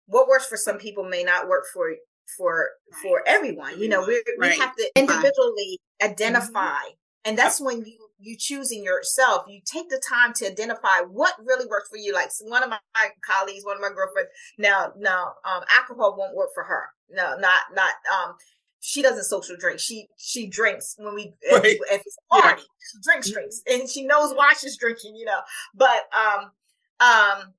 what 0.10 0.28
works 0.28 0.48
for 0.48 0.58
some 0.58 0.78
people 0.78 1.04
may 1.04 1.24
not 1.24 1.48
work 1.48 1.66
for 1.74 1.92
for 2.38 2.70
for 3.02 3.24
everyone. 3.28 3.80
You 3.80 3.90
know, 3.90 4.06
we 4.06 4.22
right. 4.38 4.52
we 4.52 4.60
have 4.60 4.76
to 4.76 4.92
individually 4.96 5.80
identify, 6.02 6.62
mm-hmm. 6.62 7.26
and 7.26 7.38
that's 7.38 7.62
when 7.62 7.86
you 7.86 7.98
you 8.20 8.36
choosing 8.38 8.84
yourself. 8.84 9.46
You 9.48 9.62
take 9.66 9.90
the 9.90 10.02
time 10.08 10.34
to 10.34 10.48
identify 10.48 11.02
what 11.08 11.34
really 11.44 11.66
works 11.68 11.90
for 11.90 11.98
you. 11.98 12.14
Like 12.14 12.30
one 12.42 12.64
of 12.64 12.70
my, 12.70 12.80
colleagues, 13.26 13.64
one 13.64 13.76
of 13.76 13.82
my 13.82 13.90
girlfriends. 13.90 14.30
Now, 14.58 14.92
now, 14.98 15.34
um, 15.46 15.64
alcohol 15.72 16.16
won't 16.18 16.36
work 16.36 16.50
for 16.54 16.64
her. 16.64 16.88
No, 17.10 17.38
not 17.38 17.62
not 17.74 17.94
um. 18.14 18.36
She 18.82 19.02
doesn't 19.02 19.26
social 19.26 19.58
drink. 19.60 19.80
She 19.80 20.08
she 20.18 20.48
drinks 20.48 20.96
when 20.98 21.14
we 21.14 21.34
right. 21.52 21.66
if, 21.66 21.80
if 21.92 22.02
it's 22.06 22.18
a 22.32 22.42
party. 22.42 22.62
Yeah. 22.62 22.68
She 22.92 22.98
drinks 23.04 23.28
mm-hmm. 23.28 23.34
drinks, 23.34 23.62
and 23.70 23.90
she 23.90 24.06
knows 24.06 24.34
why 24.34 24.54
she's 24.60 24.78
drinking. 24.78 25.16
You 25.16 25.26
know, 25.26 25.40
but 25.76 26.04
um 26.16 26.52
um, 27.00 27.54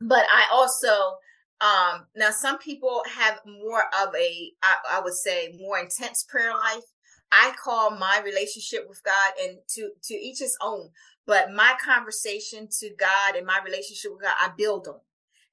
but 0.00 0.24
I 0.30 0.46
also 0.52 1.16
um, 1.62 2.06
now, 2.16 2.30
some 2.30 2.58
people 2.58 3.02
have 3.16 3.40
more 3.46 3.84
of 4.02 4.12
a, 4.16 4.52
I, 4.62 4.98
I 4.98 5.00
would 5.00 5.14
say, 5.14 5.56
more 5.60 5.78
intense 5.78 6.24
prayer 6.24 6.50
life. 6.50 6.82
I 7.30 7.52
call 7.62 7.92
my 7.92 8.20
relationship 8.24 8.86
with 8.88 9.02
God 9.04 9.32
and 9.40 9.58
to 9.74 9.90
to 10.02 10.14
each 10.14 10.40
his 10.40 10.56
own. 10.60 10.90
But 11.24 11.52
my 11.52 11.74
conversation 11.82 12.68
to 12.80 12.90
God 12.98 13.36
and 13.36 13.46
my 13.46 13.60
relationship 13.64 14.10
with 14.12 14.22
God, 14.22 14.34
I 14.40 14.50
build 14.56 14.88
on. 14.88 15.00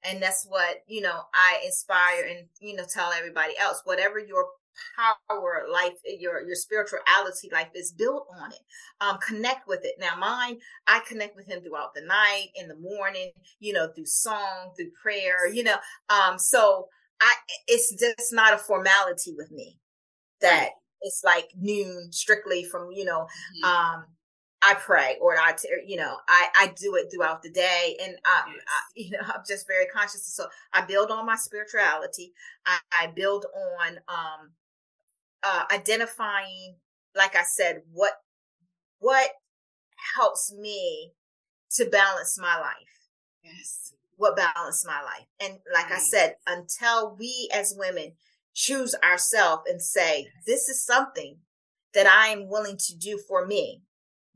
And 0.02 0.20
that's 0.20 0.46
what, 0.48 0.82
you 0.88 1.00
know, 1.00 1.22
I 1.32 1.60
inspire 1.64 2.24
and, 2.24 2.48
you 2.58 2.74
know, 2.74 2.84
tell 2.92 3.12
everybody 3.12 3.56
else. 3.58 3.82
Whatever 3.84 4.18
your 4.18 4.46
power 4.96 5.66
life 5.70 5.94
your 6.04 6.46
your 6.46 6.54
spirituality 6.54 7.48
life 7.52 7.68
is 7.74 7.92
built 7.92 8.26
on 8.40 8.50
it 8.52 8.58
um 9.00 9.18
connect 9.26 9.66
with 9.68 9.80
it 9.84 9.94
now 9.98 10.16
mine 10.18 10.58
i 10.86 11.00
connect 11.06 11.36
with 11.36 11.46
him 11.46 11.60
throughout 11.62 11.94
the 11.94 12.02
night 12.02 12.48
in 12.54 12.68
the 12.68 12.76
morning 12.76 13.30
you 13.58 13.72
know 13.72 13.88
through 13.94 14.06
song 14.06 14.72
through 14.76 14.90
prayer 15.02 15.46
you 15.48 15.62
know 15.62 15.76
um 16.08 16.38
so 16.38 16.86
i 17.20 17.32
it's 17.66 17.94
just 17.98 18.32
not 18.32 18.54
a 18.54 18.58
formality 18.58 19.34
with 19.36 19.50
me 19.50 19.78
that 20.40 20.70
it's 21.02 21.22
like 21.24 21.48
noon 21.58 22.08
strictly 22.12 22.64
from 22.64 22.90
you 22.92 23.04
know 23.04 23.26
mm-hmm. 23.62 23.64
um 23.64 24.04
I 24.62 24.74
pray 24.74 25.16
or 25.20 25.36
I, 25.38 25.54
you 25.86 25.96
know, 25.96 26.16
I, 26.28 26.48
I 26.54 26.72
do 26.78 26.94
it 26.96 27.06
throughout 27.10 27.42
the 27.42 27.50
day 27.50 27.96
and 28.02 28.14
I, 28.26 28.42
yes. 28.46 28.64
I, 28.68 28.80
you 28.94 29.10
know, 29.10 29.18
I'm 29.34 29.42
just 29.46 29.66
very 29.66 29.86
conscious. 29.86 30.26
So 30.34 30.46
I 30.72 30.84
build 30.84 31.10
on 31.10 31.26
my 31.26 31.36
spirituality. 31.36 32.32
I, 32.66 32.78
I 32.92 33.06
build 33.08 33.46
on, 33.54 33.98
um, 34.08 34.50
uh, 35.42 35.64
identifying, 35.72 36.76
like 37.14 37.36
I 37.36 37.42
said, 37.42 37.82
what 37.92 38.12
what 38.98 39.30
helps 40.16 40.52
me 40.52 41.12
to 41.72 41.84
balance 41.86 42.38
my 42.38 42.58
life. 42.58 43.08
Yes. 43.42 43.94
What 44.16 44.36
balance 44.36 44.84
my 44.86 45.00
life. 45.02 45.26
And 45.40 45.58
like 45.72 45.90
right. 45.90 45.98
I 45.98 45.98
said, 45.98 46.36
until 46.46 47.16
we 47.18 47.48
as 47.54 47.74
women 47.76 48.12
choose 48.54 48.94
ourselves 49.02 49.62
and 49.66 49.80
say, 49.80 50.22
yes. 50.22 50.44
this 50.46 50.68
is 50.68 50.84
something 50.84 51.38
that 51.94 52.06
I 52.06 52.28
am 52.28 52.48
willing 52.48 52.76
to 52.76 52.96
do 52.96 53.18
for 53.18 53.46
me. 53.46 53.82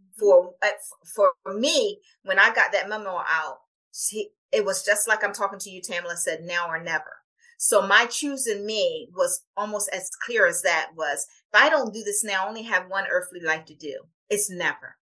Mm-hmm. 0.01 0.21
For 0.21 0.55
uh, 0.63 0.69
for 1.15 1.55
me, 1.55 2.01
when 2.23 2.39
I 2.39 2.55
got 2.55 2.73
that 2.73 2.89
memo 2.89 3.23
out, 3.29 3.59
see, 3.91 4.31
it 4.53 4.65
was 4.65 4.85
just 4.85 5.09
like 5.09 5.25
I'm 5.25 5.35
talking 5.35 5.59
to 5.59 5.71
you, 5.71 5.83
Tamala 5.83 6.17
said, 6.17 6.43
now 6.43 6.69
or 6.69 6.83
never. 6.83 7.24
So 7.65 7.87
my 7.87 8.05
choosing 8.05 8.67
me 8.67 9.09
was 9.17 9.43
almost 9.57 9.89
as 9.91 10.11
clear 10.27 10.47
as 10.47 10.61
that 10.65 10.91
was. 10.95 11.27
If 11.51 11.63
I 11.63 11.71
don't 11.71 11.95
do 11.95 12.03
this 12.05 12.23
now, 12.23 12.45
I 12.45 12.49
only 12.51 12.65
have 12.65 12.91
one 12.91 13.07
earthly 13.11 13.41
life 13.41 13.65
to 13.65 13.75
do. 13.75 14.03
It's 14.29 14.51
never. 14.51 14.97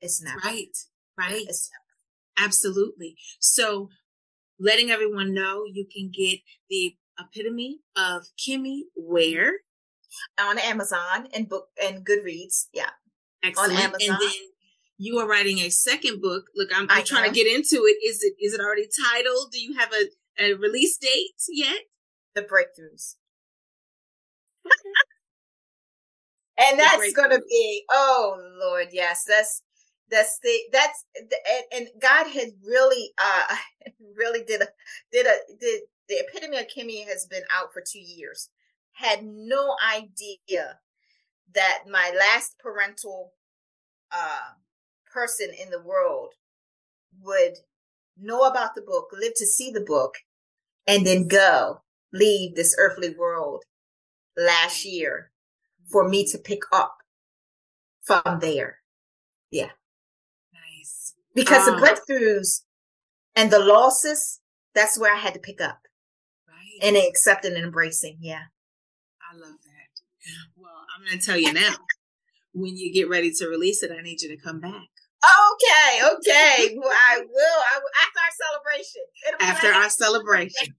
It's 0.00 0.22
never. 0.22 0.38
Right. 0.44 0.76
Right. 1.18 1.44
It's 1.48 1.68
never. 1.72 2.46
Absolutely. 2.46 3.16
So 3.40 3.88
letting 4.60 4.92
everyone 4.92 5.34
know 5.34 5.64
you 5.68 5.86
can 5.92 6.12
get 6.16 6.38
the 6.70 6.94
epitome 7.18 7.80
of 7.96 8.26
Kimmy 8.38 8.82
where? 8.94 9.54
On 10.40 10.56
Amazon 10.60 11.26
and 11.34 11.48
book 11.48 11.66
and 11.82 12.06
Goodreads. 12.06 12.66
Yeah. 12.72 12.90
Excellent. 13.42 13.72
On 13.72 13.76
Amazon. 13.76 14.00
And 14.08 14.18
then 14.22 14.40
you 14.98 15.18
are 15.18 15.26
writing 15.26 15.58
a 15.58 15.68
second 15.68 16.22
book. 16.22 16.44
Look, 16.54 16.70
I'm, 16.72 16.86
I'm 16.90 17.04
trying 17.04 17.28
to 17.28 17.34
get 17.34 17.52
into 17.52 17.82
it. 17.86 17.96
Is 18.08 18.22
it 18.22 18.34
is 18.38 18.54
it 18.54 18.60
already 18.60 18.86
titled? 19.12 19.50
Do 19.50 19.60
you 19.60 19.74
have 19.80 19.90
a, 19.92 20.44
a 20.44 20.54
release 20.54 20.96
date 20.96 21.32
yet? 21.48 21.80
The 22.34 22.42
breakthroughs. 22.42 23.16
and 26.58 26.78
that's 26.78 27.12
going 27.12 27.30
to 27.30 27.42
be, 27.48 27.84
oh 27.90 28.38
Lord, 28.60 28.88
yes, 28.92 29.24
that's, 29.26 29.62
that's 30.10 30.38
the, 30.42 30.58
that's, 30.72 31.04
the, 31.14 31.36
and, 31.50 31.64
and 31.72 32.02
God 32.02 32.26
had 32.28 32.50
really, 32.66 33.12
uh, 33.18 33.56
really 34.16 34.42
did 34.44 34.62
a, 34.62 34.66
did 35.12 35.26
a, 35.26 35.34
did, 35.60 35.82
the 36.08 36.16
epitome 36.16 36.58
of 36.58 36.66
Kimmy 36.66 37.06
has 37.08 37.26
been 37.26 37.44
out 37.54 37.72
for 37.72 37.80
two 37.80 38.00
years. 38.00 38.50
Had 38.92 39.24
no 39.24 39.74
idea 39.92 40.78
that 41.54 41.84
my 41.90 42.12
last 42.16 42.58
parental, 42.58 43.32
uh, 44.12 44.52
person 45.12 45.48
in 45.62 45.70
the 45.70 45.80
world 45.80 46.34
would 47.22 47.54
know 48.20 48.42
about 48.42 48.74
the 48.74 48.82
book, 48.82 49.10
live 49.12 49.34
to 49.36 49.46
see 49.46 49.70
the 49.70 49.80
book, 49.80 50.16
and 50.86 51.06
then 51.06 51.28
go 51.28 51.80
leave 52.14 52.54
this 52.54 52.74
earthly 52.78 53.14
world 53.14 53.64
last 54.36 54.84
year 54.84 55.30
for 55.90 56.08
me 56.08 56.24
to 56.26 56.38
pick 56.38 56.60
up 56.72 56.98
from 58.02 58.38
there. 58.40 58.78
Yeah. 59.50 59.70
Nice. 60.52 61.14
Because 61.34 61.68
um, 61.68 61.80
the 61.80 61.86
breakthroughs 61.86 62.62
and 63.34 63.50
the 63.50 63.58
losses, 63.58 64.40
that's 64.74 64.98
where 64.98 65.14
I 65.14 65.18
had 65.18 65.34
to 65.34 65.40
pick 65.40 65.60
up. 65.60 65.80
Right. 66.48 66.86
And 66.88 66.96
accepting 66.96 67.54
and 67.54 67.64
embracing. 67.64 68.18
Yeah. 68.20 68.44
I 69.20 69.36
love 69.36 69.56
that. 69.64 70.50
Well, 70.56 70.70
I'm 70.96 71.04
going 71.04 71.18
to 71.18 71.24
tell 71.24 71.36
you 71.36 71.52
now, 71.52 71.74
when 72.52 72.76
you 72.76 72.92
get 72.92 73.08
ready 73.08 73.32
to 73.32 73.48
release 73.48 73.82
it, 73.82 73.90
I 73.90 74.00
need 74.00 74.22
you 74.22 74.28
to 74.28 74.42
come 74.42 74.60
back. 74.60 74.72
Okay, 74.72 76.00
okay. 76.14 76.76
well, 76.78 76.92
I 77.08 77.18
will. 77.18 77.60
I 77.74 77.78
will 77.78 77.92
after 78.02 78.20
our 78.20 78.34
celebration. 78.40 79.02
After 79.40 79.72
our 79.72 79.90
celebration. 79.90 80.76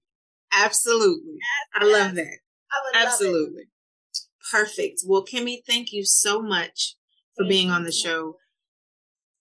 Absolutely. 0.52 1.34
Yes, 1.34 1.82
I 1.82 1.84
love 1.84 2.14
that. 2.14 2.38
I 2.72 3.04
Absolutely. 3.04 3.64
Perfect. 4.50 5.00
Well, 5.06 5.24
Kimmy, 5.24 5.58
thank 5.66 5.92
you 5.92 6.04
so 6.04 6.40
much 6.40 6.96
for 7.36 7.44
thank 7.44 7.50
being 7.50 7.70
on 7.70 7.84
the 7.84 7.92
show. 7.92 8.36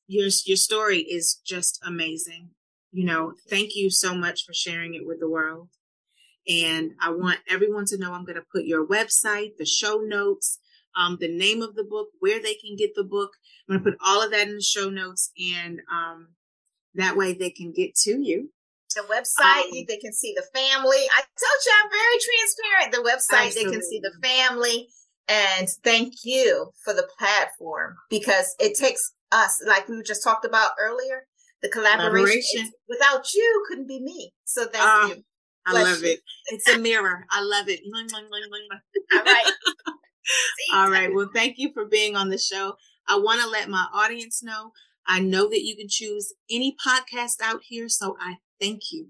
Your 0.08 0.30
your 0.46 0.58
story 0.58 1.00
is 1.00 1.40
just 1.46 1.80
amazing. 1.86 2.50
You 2.92 3.06
know, 3.06 3.34
thank 3.50 3.76
you 3.76 3.90
so 3.90 4.16
much 4.16 4.46
for 4.46 4.54
sharing 4.54 4.94
it 4.94 5.06
with 5.06 5.20
the 5.20 5.30
world. 5.30 5.70
And 6.48 6.92
I 7.02 7.10
want 7.10 7.40
everyone 7.50 7.86
to 7.88 7.98
know 7.98 8.14
I'm 8.14 8.24
going 8.26 8.36
to 8.36 8.46
put 8.54 8.66
your 8.66 8.86
website, 8.86 9.58
the 9.58 9.66
show 9.66 9.98
notes, 9.98 10.60
um, 10.96 11.18
the 11.20 11.28
name 11.28 11.62
of 11.62 11.76
the 11.76 11.84
book, 11.84 12.10
where 12.20 12.40
they 12.42 12.54
can 12.54 12.76
get 12.78 12.94
the 12.96 13.04
book. 13.04 13.32
I'm 13.68 13.76
going 13.76 13.84
to 13.84 13.92
put 13.92 14.00
all 14.06 14.24
of 14.24 14.32
that 14.32 14.48
in 14.48 14.56
the 14.56 14.62
show 14.62 14.90
notes, 14.90 15.32
and 15.38 15.82
um, 15.92 16.30
that 16.94 17.18
way 17.18 17.34
they 17.34 17.50
can 17.50 17.74
get 17.74 17.96
to 18.04 18.22
you 18.22 18.52
the 18.96 19.04
website 19.04 19.64
um, 19.64 19.86
they 19.88 19.98
can 19.98 20.14
see 20.14 20.34
the 20.36 20.46
family 20.54 20.98
i 21.16 21.22
told 21.22 21.60
you 21.66 21.72
i'm 21.84 21.92
very 21.92 22.18
transparent 22.24 22.92
the 22.92 23.10
website 23.10 23.48
absolutely. 23.48 23.64
they 23.64 23.72
can 23.72 23.84
see 23.84 24.00
the 24.02 24.28
family 24.28 24.88
and 25.28 25.70
thank 25.84 26.14
you 26.24 26.72
for 26.84 26.94
the 26.94 27.08
platform 27.18 27.96
because 28.10 28.56
it 28.60 28.78
takes 28.78 29.14
us 29.32 29.62
like 29.68 29.88
we 29.88 30.02
just 30.04 30.24
talked 30.24 30.46
about 30.46 30.72
earlier 30.80 31.26
the 31.62 31.70
collaboration, 31.70 32.42
collaboration. 32.42 32.72
without 32.90 33.34
you 33.34 33.66
couldn't 33.68 33.88
be 33.88 34.02
me 34.02 34.32
so 34.46 34.66
thank 34.66 34.84
uh, 34.84 35.16
you 35.16 35.24
I 35.68 35.74
love 35.74 36.04
you. 36.04 36.10
it. 36.10 36.20
It's 36.50 36.70
a 36.70 36.78
mirror. 36.78 37.26
I 37.32 37.42
love 37.42 37.68
it. 37.70 37.80
All 39.16 39.24
right. 39.24 39.52
All 40.76 40.92
right. 40.92 41.12
Well, 41.12 41.28
thank 41.34 41.56
you 41.58 41.72
for 41.74 41.86
being 41.86 42.16
on 42.16 42.30
the 42.30 42.38
show. 42.38 42.76
I 43.08 43.18
want 43.18 43.42
to 43.42 43.48
let 43.50 43.68
my 43.68 43.88
audience 43.92 44.44
know 44.44 44.74
I 45.08 45.20
know 45.20 45.48
that 45.50 45.64
you 45.64 45.76
can 45.76 45.88
choose 45.88 46.34
any 46.50 46.76
podcast 46.86 47.42
out 47.42 47.62
here, 47.68 47.88
so 47.90 48.18
I 48.20 48.38
thank 48.60 48.92
you 48.92 49.08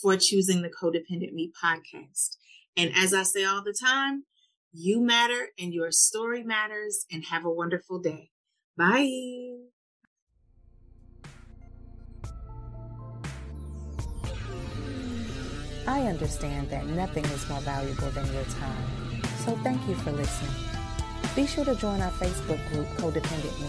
for 0.00 0.16
choosing 0.16 0.62
the 0.62 0.70
Codependent 0.70 1.32
Me 1.32 1.52
podcast. 1.62 2.36
And 2.76 2.90
as 2.96 3.12
I 3.12 3.22
say 3.22 3.44
all 3.44 3.62
the 3.62 3.74
time, 3.78 4.24
you 4.72 5.00
matter 5.00 5.48
and 5.58 5.72
your 5.72 5.92
story 5.92 6.42
matters, 6.42 7.04
and 7.12 7.24
have 7.26 7.44
a 7.44 7.50
wonderful 7.50 7.98
day. 7.98 8.30
Bye. 8.76 9.10
I 15.86 16.02
understand 16.02 16.70
that 16.70 16.86
nothing 16.86 17.24
is 17.26 17.48
more 17.48 17.60
valuable 17.60 18.08
than 18.10 18.32
your 18.32 18.44
time, 18.44 19.22
so 19.44 19.54
thank 19.62 19.86
you 19.88 19.94
for 19.96 20.12
listening. 20.12 20.54
Be 21.34 21.46
sure 21.46 21.64
to 21.64 21.74
join 21.74 22.00
our 22.00 22.12
Facebook 22.12 22.66
group, 22.70 22.86
Codependent 22.96 23.60
Me, 23.60 23.68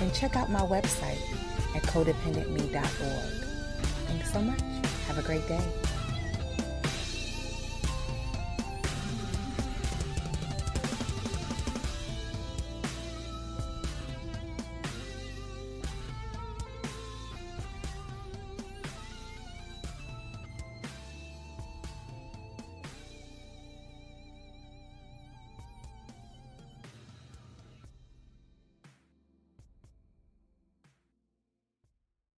and 0.00 0.14
check 0.14 0.36
out 0.36 0.50
my 0.50 0.60
website 0.60 1.20
at 1.74 1.82
codependentme.org. 1.82 3.51
Thanks 4.12 4.32
so 4.34 4.42
much. 4.42 4.60
Have 5.06 5.16
a 5.16 5.22
great 5.22 5.48
day. 5.48 6.01